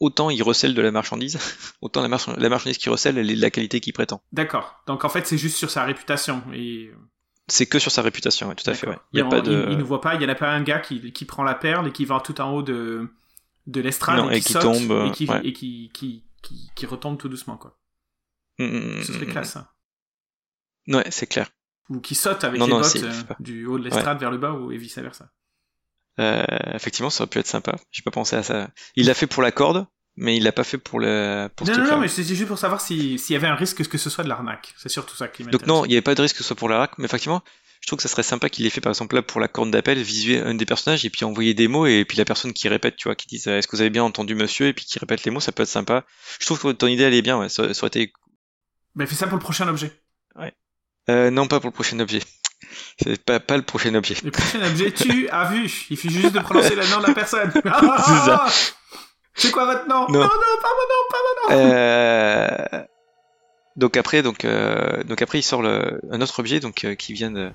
autant 0.00 0.30
il 0.30 0.42
recèle 0.42 0.74
de 0.74 0.82
la 0.82 0.90
marchandise, 0.90 1.38
autant 1.80 2.02
la, 2.02 2.08
march- 2.08 2.28
la 2.36 2.48
marchandise 2.48 2.78
qu'il 2.78 2.90
recèle, 2.90 3.16
elle 3.18 3.30
est 3.30 3.36
de 3.36 3.40
la 3.40 3.50
qualité 3.50 3.80
qu'il 3.80 3.92
prétend. 3.92 4.22
D'accord. 4.32 4.82
Donc 4.86 5.04
en 5.04 5.08
fait 5.08 5.26
c'est 5.26 5.38
juste 5.38 5.56
sur 5.56 5.70
sa 5.70 5.84
réputation 5.84 6.42
et 6.52 6.90
C'est 7.48 7.66
que 7.66 7.78
sur 7.78 7.90
sa 7.92 8.02
réputation, 8.02 8.48
ouais, 8.48 8.54
tout 8.54 8.68
à 8.68 8.74
fait. 8.74 8.88
Ouais. 8.88 8.98
Il 9.12 9.18
y 9.18 9.22
a 9.22 9.26
pas 9.26 9.40
de 9.40 9.52
il, 9.68 9.72
il 9.72 9.78
ne 9.78 9.82
voit 9.82 10.00
pas, 10.00 10.14
il 10.16 10.22
y 10.22 10.24
en 10.24 10.28
a 10.28 10.34
pas 10.34 10.50
un 10.50 10.62
gars 10.62 10.80
qui, 10.80 11.12
qui 11.12 11.24
prend 11.24 11.42
la 11.44 11.54
perle 11.54 11.88
et 11.88 11.92
qui 11.92 12.04
va 12.04 12.20
tout 12.20 12.40
en 12.40 12.50
haut 12.52 12.62
de, 12.62 13.08
de 13.66 13.80
l'estrade 13.80 14.32
et, 14.32 14.36
et 14.36 14.40
qui, 14.40 14.52
saute 14.52 14.62
tombe, 14.62 15.06
et, 15.08 15.12
qui, 15.12 15.26
ouais. 15.26 15.40
et 15.44 15.52
qui, 15.52 15.90
qui, 15.94 16.24
qui, 16.42 16.70
qui 16.74 16.86
retombe 16.86 17.18
tout 17.18 17.28
doucement 17.28 17.56
quoi. 17.56 17.76
Mm, 18.58 18.64
mm, 18.64 19.02
Ce 19.02 19.12
mm, 19.12 19.14
serait 19.14 19.26
mm. 19.26 19.30
classe. 19.30 19.56
hein. 19.56 19.68
Ouais, 20.88 21.04
c'est 21.10 21.26
clair. 21.26 21.50
Ou 21.88 22.00
qui 22.00 22.14
saute 22.14 22.44
avec 22.44 22.58
Non, 22.60 22.66
les 22.66 22.72
non, 22.72 22.80
bottes 22.80 22.96
euh, 23.02 23.12
du 23.40 23.66
haut 23.66 23.78
de 23.78 23.84
l'estrade 23.84 24.18
vers 24.20 24.30
le 24.30 24.38
bas 24.38 24.52
ou 24.52 24.70
et 24.72 24.76
vice 24.78 24.98
versa. 24.98 25.30
Euh, 26.20 26.44
effectivement, 26.74 27.10
ça 27.10 27.22
aurait 27.24 27.30
pu 27.30 27.38
être 27.38 27.46
sympa. 27.46 27.76
J'ai 27.90 28.02
pas 28.02 28.10
pensé 28.10 28.36
à 28.36 28.42
ça. 28.42 28.68
Il 28.94 29.06
l'a 29.06 29.14
fait 29.14 29.26
pour 29.26 29.42
la 29.42 29.50
corde, 29.52 29.86
mais 30.16 30.36
il 30.36 30.44
l'a 30.44 30.52
pas 30.52 30.64
fait 30.64 30.76
pour 30.78 31.00
le 31.00 31.48
pour 31.56 31.66
Non, 31.66 31.78
non, 31.78 31.84
non, 31.92 31.98
mais 31.98 32.08
c'est 32.08 32.24
juste 32.24 32.46
pour 32.46 32.58
savoir 32.58 32.80
si- 32.80 33.18
s'il 33.18 33.32
y 33.32 33.36
avait 33.36 33.46
un 33.48 33.54
risque 33.54 33.86
que 33.88 33.98
ce 33.98 34.10
soit 34.10 34.24
de 34.24 34.28
l'arnaque. 34.28 34.74
C'est 34.76 34.88
surtout 34.90 35.16
ça 35.16 35.28
qui 35.28 35.42
Donc 35.44 35.52
m'intéresse. 35.52 35.66
non, 35.68 35.84
il 35.84 35.88
n'y 35.88 35.94
avait 35.94 36.02
pas 36.02 36.14
de 36.14 36.20
risque 36.22 36.36
que 36.36 36.42
ce 36.42 36.46
soit 36.48 36.56
pour 36.56 36.68
la 36.68 36.78
rack, 36.78 36.98
mais 36.98 37.06
effectivement, 37.06 37.42
je 37.80 37.86
trouve 37.86 37.96
que 37.96 38.02
ça 38.02 38.08
serait 38.10 38.22
sympa 38.22 38.50
qu'il 38.50 38.66
ait 38.66 38.70
fait 38.70 38.82
par 38.82 38.90
exemple 38.90 39.14
là 39.14 39.22
pour 39.22 39.40
la 39.40 39.48
corne 39.48 39.70
d'appel, 39.70 39.98
visuer 40.02 40.38
un 40.40 40.52
des 40.54 40.66
personnages 40.66 41.06
et 41.06 41.10
puis 41.10 41.24
envoyer 41.24 41.54
des 41.54 41.68
mots 41.68 41.86
et 41.86 42.04
puis 42.04 42.18
la 42.18 42.26
personne 42.26 42.52
qui 42.52 42.68
répète, 42.68 42.96
tu 42.96 43.08
vois, 43.08 43.14
qui 43.14 43.26
dise 43.26 43.46
euh, 43.48 43.56
est-ce 43.56 43.66
que 43.68 43.74
vous 43.76 43.80
avez 43.80 43.88
bien 43.88 44.04
entendu 44.04 44.34
monsieur 44.34 44.66
et 44.66 44.74
puis 44.74 44.84
qui 44.84 44.98
répète 44.98 45.24
les 45.24 45.30
mots, 45.30 45.40
ça 45.40 45.52
peut 45.52 45.62
être 45.62 45.68
sympa. 45.70 46.04
Je 46.38 46.44
trouve 46.44 46.60
que 46.60 46.72
ton 46.72 46.88
idée 46.88 47.04
elle 47.04 47.14
est 47.14 47.22
bien, 47.22 47.38
ouais, 47.38 47.48
ça, 47.48 47.72
ça 47.72 47.80
aurait 47.80 47.88
été 47.88 48.12
Ben, 48.94 49.06
fais 49.06 49.14
ça 49.14 49.26
pour 49.26 49.36
le 49.38 49.42
prochain 49.42 49.66
objet. 49.68 49.90
euh, 51.08 51.30
non 51.30 51.46
pas 51.48 51.60
pour 51.60 51.70
le 51.70 51.74
prochain 51.74 51.98
objet. 52.00 52.20
C'est 53.02 53.22
pas 53.24 53.40
pas 53.40 53.56
le 53.56 53.62
prochain 53.62 53.94
objet. 53.94 54.16
Le 54.24 54.30
prochain 54.30 54.62
objet, 54.66 54.92
tu 54.92 55.28
as 55.28 55.44
vu. 55.44 55.64
Il 55.64 55.96
suffit 55.96 56.10
juste 56.10 56.34
de 56.34 56.40
prononcer 56.40 56.74
le 56.74 56.86
nom 56.90 57.00
de 57.00 57.06
la 57.06 57.14
personne. 57.14 57.50
C'est 57.54 57.60
ça. 57.62 58.46
C'est 59.34 59.50
quoi 59.50 59.64
votre 59.64 59.88
nom? 59.88 60.06
Non. 60.08 60.20
non, 60.20 60.28
pas 60.28 60.68
mon 60.78 60.86
nom, 60.88 61.02
pas 61.10 61.18
mon 61.24 61.56
nom. 61.56 61.62
Euh, 61.62 62.82
Donc 63.76 63.96
après, 63.96 64.22
donc, 64.22 64.44
euh, 64.44 65.02
donc 65.04 65.22
après, 65.22 65.38
il 65.38 65.42
sort 65.42 65.62
le, 65.62 66.00
un 66.10 66.20
autre 66.20 66.40
objet 66.40 66.60
donc 66.60 66.84
euh, 66.84 66.94
qui 66.94 67.12
vient 67.14 67.30
de, 67.30 67.50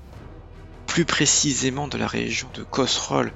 plus 0.88 1.06
précisément 1.06 1.88
de 1.88 1.98
la 1.98 2.08
région 2.08 2.48
de 2.54 2.64
Khosroll. 2.64 3.32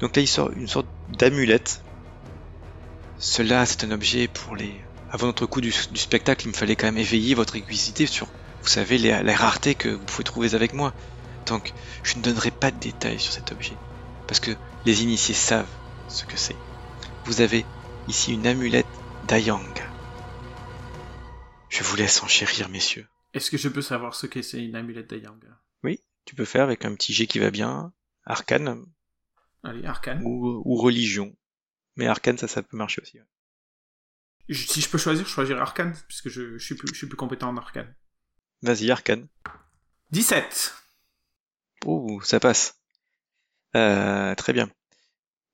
Donc 0.00 0.16
là, 0.16 0.22
il 0.22 0.28
sort 0.28 0.50
une 0.56 0.68
sorte 0.68 0.86
d'amulette. 1.18 1.82
Cela, 3.18 3.64
c'est 3.64 3.84
un 3.84 3.90
objet 3.90 4.28
pour 4.28 4.54
les. 4.56 4.74
Avant 5.10 5.28
notre 5.28 5.46
coup 5.46 5.60
du, 5.60 5.72
du 5.92 5.98
spectacle, 5.98 6.46
il 6.46 6.48
me 6.50 6.54
fallait 6.54 6.76
quand 6.76 6.86
même 6.86 6.98
éveiller 6.98 7.34
votre 7.34 7.54
curiosité 7.56 8.06
sur, 8.06 8.26
vous 8.64 8.70
savez, 8.70 8.98
les, 8.98 9.22
les 9.22 9.34
raretés 9.34 9.74
que 9.74 9.88
vous 9.90 10.04
pouvez 10.04 10.24
trouver 10.24 10.54
avec 10.54 10.72
moi. 10.72 10.92
Donc, 11.46 11.72
je 12.02 12.16
ne 12.18 12.22
donnerai 12.22 12.50
pas 12.50 12.70
de 12.70 12.80
détails 12.80 13.20
sur 13.20 13.32
cet 13.32 13.52
objet, 13.52 13.76
parce 14.26 14.40
que 14.40 14.50
les 14.86 15.02
initiés 15.02 15.34
savent 15.34 15.68
ce 16.08 16.24
que 16.24 16.36
c'est. 16.36 16.56
Vous 17.26 17.40
avez 17.42 17.64
ici 18.08 18.32
une 18.32 18.46
amulette 18.46 18.86
d'Ayang. 19.28 19.74
Je 21.68 21.82
vous 21.82 21.96
laisse 21.96 22.22
enchérir, 22.22 22.68
messieurs. 22.70 23.06
Est-ce 23.34 23.50
que 23.50 23.58
je 23.58 23.68
peux 23.68 23.82
savoir 23.82 24.14
ce 24.14 24.26
que 24.26 24.42
c'est 24.42 24.64
une 24.64 24.76
amulette 24.76 25.10
d'Ayang? 25.10 25.40
Oui, 25.82 26.02
tu 26.24 26.34
peux 26.34 26.44
faire 26.44 26.62
avec 26.62 26.84
un 26.84 26.94
petit 26.94 27.12
jet 27.12 27.26
qui 27.26 27.38
va 27.38 27.50
bien, 27.50 27.92
arcane 28.24 28.84
Allez, 29.62 29.84
arcane. 29.84 30.22
ou, 30.24 30.62
ou 30.64 30.76
religion. 30.76 31.34
Mais 31.96 32.06
arcane, 32.06 32.38
ça, 32.38 32.48
ça 32.48 32.62
peut 32.62 32.76
marcher 32.76 33.02
aussi. 33.02 33.18
ouais. 33.18 33.26
Je- 34.48 34.66
Si 34.66 34.80
je 34.80 34.88
peux 34.88 34.98
choisir, 34.98 35.24
je 35.26 35.30
choisirais 35.30 35.60
arcane, 35.60 35.94
puisque 36.08 36.28
je, 36.28 36.58
je, 36.58 36.64
suis, 36.64 36.74
plus, 36.74 36.88
je 36.92 36.98
suis 36.98 37.06
plus 37.06 37.16
compétent 37.16 37.48
en 37.48 37.56
arcane. 37.56 37.94
Vas-y, 38.64 38.90
arcane. 38.90 39.28
17 40.10 40.74
Oh, 41.84 42.20
ça 42.22 42.40
passe. 42.40 42.80
Euh, 43.76 44.34
très 44.36 44.54
bien. 44.54 44.70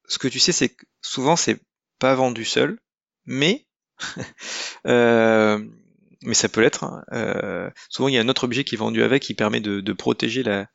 Ce 0.06 0.18
que 0.18 0.28
tu 0.28 0.38
sais, 0.38 0.52
c'est 0.52 0.68
que 0.68 0.84
souvent, 1.02 1.34
c'est 1.34 1.60
pas 1.98 2.14
vendu 2.14 2.44
seul, 2.44 2.78
mais 3.24 3.66
euh, 4.86 5.58
mais 6.22 6.34
ça 6.34 6.48
peut 6.48 6.60
l'être. 6.60 6.84
hein. 6.84 7.04
Euh, 7.12 7.68
souvent, 7.88 8.08
il 8.08 8.14
y 8.14 8.18
a 8.18 8.20
un 8.20 8.28
autre 8.28 8.44
objet 8.44 8.62
qui 8.62 8.76
est 8.76 8.78
vendu 8.78 9.02
avec, 9.02 9.22
qui 9.24 9.34
permet 9.34 9.60
de, 9.60 9.80
de 9.80 9.92
protéger 9.92 10.44
la, 10.44 10.68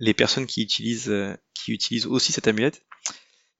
les 0.00 0.12
personnes 0.14 0.46
qui 0.46 0.62
utilisent 0.62 1.14
qui 1.54 1.72
utilisent 1.72 2.06
aussi 2.06 2.32
cette 2.32 2.48
amulette. 2.48 2.84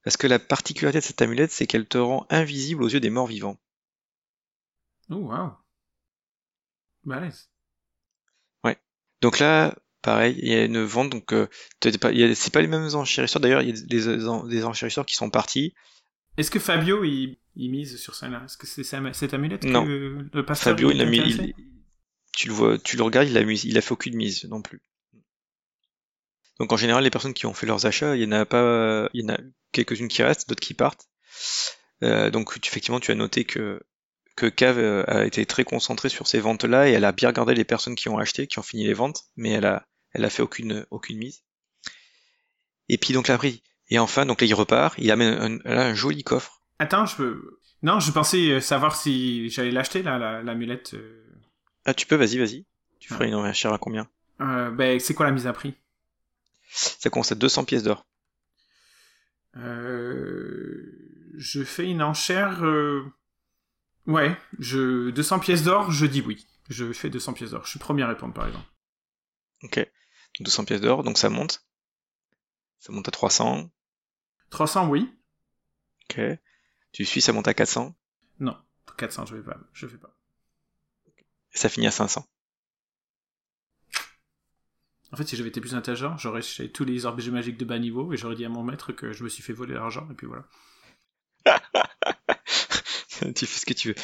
Parce 0.05 0.19
que 0.19 0.27
la 0.27 0.39
particularité 0.39 1.01
de 1.01 1.05
cette 1.05 1.23
amulette, 1.23 1.53
c'est 1.53 1.67
qu'elle 1.67 1.89
te 1.89 1.99
rend 1.99 2.27
invisible 2.29 2.83
aux 2.83 2.89
yeux 2.89 3.01
des 3.01 3.11
morts 3.11 3.27
vivants. 3.27 3.59
Oh, 5.11 5.17
wow. 5.17 5.57
Balèze. 7.05 7.49
Donc 9.21 9.39
là, 9.39 9.75
pareil, 10.03 10.39
il 10.43 10.49
y 10.49 10.55
a 10.55 10.65
une 10.65 10.83
vente, 10.85 11.11
donc 11.11 11.33
euh, 11.33 11.47
t'as 11.81 11.97
pas, 11.99 12.13
il 12.13 12.19
y 12.19 12.25
a- 12.25 12.35
c'est 12.35 12.53
pas 12.53 12.61
les 12.63 12.69
mêmes 12.69 12.89
enchérisseurs. 12.95 13.41
D'ailleurs, 13.41 13.63
il 13.63 13.71
y 13.71 13.73
a 13.81 13.85
des, 13.87 14.27
en- 14.29 14.45
des 14.45 14.65
enchérisseurs 14.65 15.05
qui 15.07 15.17
sont 15.17 15.31
partis. 15.31 15.75
Est-ce 16.37 16.51
que 16.53 16.61
Fabio, 16.61 17.03
il, 17.05 17.37
il 17.57 17.71
mise 17.71 17.97
sur 18.01 18.15
ça 18.15 18.29
là? 18.29 18.43
Est-ce 18.45 18.57
que 18.57 18.67
c'est 18.67 18.85
cette 18.85 19.35
amulette 19.35 19.65
Non. 19.65 19.85
que 19.85 20.29
le 20.33 20.55
Fabio, 20.55 20.91
il 20.93 21.01
a 21.01 21.05
mis, 21.05 21.19
il- 21.19 21.55
tu 22.37 22.47
le 22.49 22.55
vois, 22.55 22.79
tu 22.79 22.97
le 22.97 23.03
regardes, 23.03 23.29
il 23.29 23.37
a 23.37 23.43
mis, 23.43 23.59
il 23.61 23.77
a 23.77 23.81
fait 23.81 23.93
aucune 23.93 24.15
mise 24.15 24.45
non 24.45 24.63
plus. 24.63 24.81
Donc 26.61 26.73
en 26.73 26.77
général, 26.77 27.05
les 27.05 27.11
personnes 27.11 27.35
qui 27.35 27.47
ont 27.47 27.55
fait 27.55 27.67
leurs 27.67 27.87
achats, 27.87 28.17
il 28.17 28.23
y 28.23 28.27
en 28.27 28.33
a 28.33 28.45
pas, 28.47 29.09
il 29.15 29.23
y 29.23 29.25
en 29.25 29.35
a 29.35 29.39
quelques-unes 29.73 30.09
qui 30.09 30.23
restent, 30.23 30.49
d'autres 30.49 30.61
qui 30.63 30.75
partent. 30.75 31.09
Euh, 32.05 32.31
donc 32.31 32.61
tu- 32.61 32.69
effectivement, 32.71 33.01
tu 33.01 33.11
as 33.11 33.15
noté 33.17 33.45
que 33.45 33.81
que 34.39 34.47
Cave 34.47 34.79
euh, 34.79 35.05
a 35.09 35.25
été 35.25 35.45
très 35.47 35.65
concentrée 35.65 36.09
sur 36.09 36.27
ces 36.27 36.39
ventes-là 36.41 36.89
et 36.89 36.93
elle 36.93 37.05
a 37.05 37.13
bien 37.13 37.29
regardé 37.29 37.55
les 37.55 37.65
personnes 37.65 37.95
qui 37.97 38.09
ont 38.09 38.19
acheté, 38.19 38.47
qui 38.47 38.59
ont 38.59 38.63
fini 38.63 38.87
les 38.87 38.95
ventes, 38.95 39.25
mais 39.37 39.51
elle 39.51 39.67
a, 39.67 39.87
elle 40.13 40.25
a 40.25 40.31
fait 40.31 40.43
aucune 40.43 40.87
aucune 40.91 41.19
mise. 41.19 41.43
Et 42.89 42.99
puis 42.99 43.13
donc 43.13 43.29
là, 43.29 43.35
après, 43.35 43.55
et 43.91 43.99
enfin, 43.99 44.25
donc 44.27 44.41
là, 44.41 44.47
il 44.47 44.55
repart, 44.55 44.95
il 44.99 45.11
amène 45.11 45.61
un, 45.65 45.71
là, 45.75 45.87
un 45.87 45.95
joli 45.95 46.23
coffre. 46.25 46.63
Attends, 46.79 47.07
je 47.07 47.17
peux. 47.17 47.59
Non, 47.83 48.01
je 48.01 48.11
pensais 48.13 48.51
euh, 48.51 48.61
savoir 48.61 48.97
si 48.97 49.51
j'allais 49.51 49.71
l'acheter 49.73 50.03
là, 50.03 50.19
la- 50.19 50.43
l'amulette. 50.43 50.95
euh. 50.95 51.25
Ah, 51.85 51.95
tu 51.95 52.07
peux, 52.07 52.17
vas-y, 52.17 52.39
vas-y. 52.39 52.65
Tu 53.01 53.09
feras 53.09 53.21
Ouais. 53.25 53.29
une 53.29 53.35
enchère 53.35 53.73
à 53.73 53.79
combien? 53.79 54.09
Euh, 54.41 54.71
ben, 54.71 54.99
c'est 55.01 55.15
quoi 55.15 55.27
la 55.27 55.33
mise 55.33 55.47
à 55.47 55.53
prix? 55.53 55.75
Ça 56.71 57.11
commence 57.11 57.33
à 57.33 57.35
200 57.35 57.65
pièces 57.65 57.83
d'or. 57.83 58.07
euh... 59.57 60.83
Je 61.37 61.63
fais 61.63 61.85
une 61.89 62.03
enchère. 62.03 62.65
euh, 62.65 63.05
Ouais, 64.09 64.35
je 64.59 65.11
200 65.11 65.39
pièces 65.39 65.63
d'or, 65.63 65.93
je 65.93 66.07
dis 66.07 66.23
oui. 66.23 66.47
Je 66.71 66.93
fais 66.93 67.11
200 67.11 67.35
pièces 67.35 67.51
d'or. 67.51 67.65
Je 67.65 67.71
suis 67.71 67.79
premier 67.79 68.03
à 68.03 68.09
répondre 68.09 68.33
par 68.33 68.47
exemple. 68.47 68.67
Ok. 69.63 69.87
200 70.41 70.65
pièces 70.65 70.81
d'or, 70.81 71.03
donc 71.03 71.19
ça 71.19 71.29
monte. 71.29 71.67
Ça 72.79 72.91
monte 72.91 73.07
à 73.07 73.11
300. 73.11 73.71
300, 74.49 74.89
oui. 74.89 75.13
Ok. 76.11 76.21
Tu 76.93 77.05
suis, 77.05 77.21
ça 77.21 77.35
monte 77.35 77.49
à 77.49 77.55
400. 77.55 77.95
Non, 78.41 78.57
400, 78.97 79.27
je 79.27 79.37
vais 79.37 79.43
pas. 79.43 79.59
Je 79.75 79.87
fais 79.87 79.99
pas. 79.99 80.17
Et 81.53 81.59
ça 81.59 81.69
finit 81.69 81.87
à 81.87 81.91
500. 81.91 82.27
En 85.13 85.17
fait, 85.17 85.25
si 85.25 85.37
j'avais 85.37 85.51
été 85.51 85.61
plus 85.61 85.75
intelligent, 85.75 86.17
j'aurais 86.17 86.39
acheté 86.39 86.71
tous 86.71 86.85
les 86.85 87.05
objets 87.05 87.31
magiques 87.31 87.59
de 87.59 87.65
bas 87.67 87.79
niveau 87.79 88.13
et 88.13 88.17
j'aurais 88.17 88.37
dit 88.37 88.45
à 88.45 88.49
mon 88.49 88.63
maître 88.63 88.93
que 88.93 89.13
je 89.13 89.23
me 89.25 89.29
suis 89.29 89.43
fait 89.43 89.53
voler 89.53 89.75
l'argent 89.75 90.09
et 90.11 90.15
puis 90.15 90.27
voilà. 90.27 90.45
tu 93.35 93.47
fais 93.47 93.61
ce 93.61 93.67
que 93.67 93.75
tu 93.75 93.89
veux. 93.89 93.95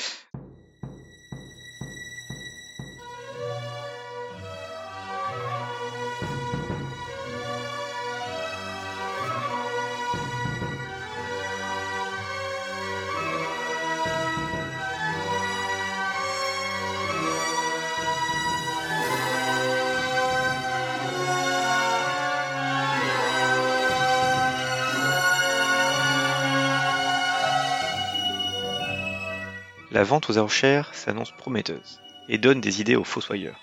Vente 30.05 30.31
aux 30.31 30.39
enchères 30.39 30.95
s'annonce 30.95 31.33
prometteuse 31.33 32.01
et 32.29 32.39
donne 32.39 32.61
des 32.61 32.81
idées 32.81 32.97
aux 32.97 33.05
fossoyeurs. 33.05 33.61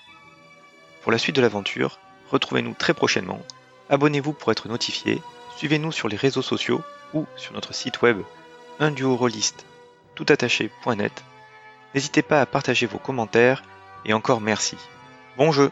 Pour 1.02 1.12
la 1.12 1.18
suite 1.18 1.36
de 1.36 1.40
l'aventure, 1.40 1.98
retrouvez-nous 2.30 2.74
très 2.74 2.94
prochainement, 2.94 3.40
abonnez-vous 3.90 4.32
pour 4.32 4.52
être 4.52 4.68
notifié, 4.68 5.20
suivez-nous 5.56 5.92
sur 5.92 6.08
les 6.08 6.16
réseaux 6.16 6.42
sociaux 6.42 6.82
ou 7.14 7.26
sur 7.36 7.52
notre 7.52 7.74
site 7.74 8.02
web 8.02 8.22
toutattaché.net. 10.14 11.24
N'hésitez 11.94 12.22
pas 12.22 12.40
à 12.40 12.46
partager 12.46 12.86
vos 12.86 12.98
commentaires 12.98 13.62
et 14.04 14.12
encore 14.12 14.40
merci. 14.40 14.76
Bon 15.36 15.52
jeu 15.52 15.70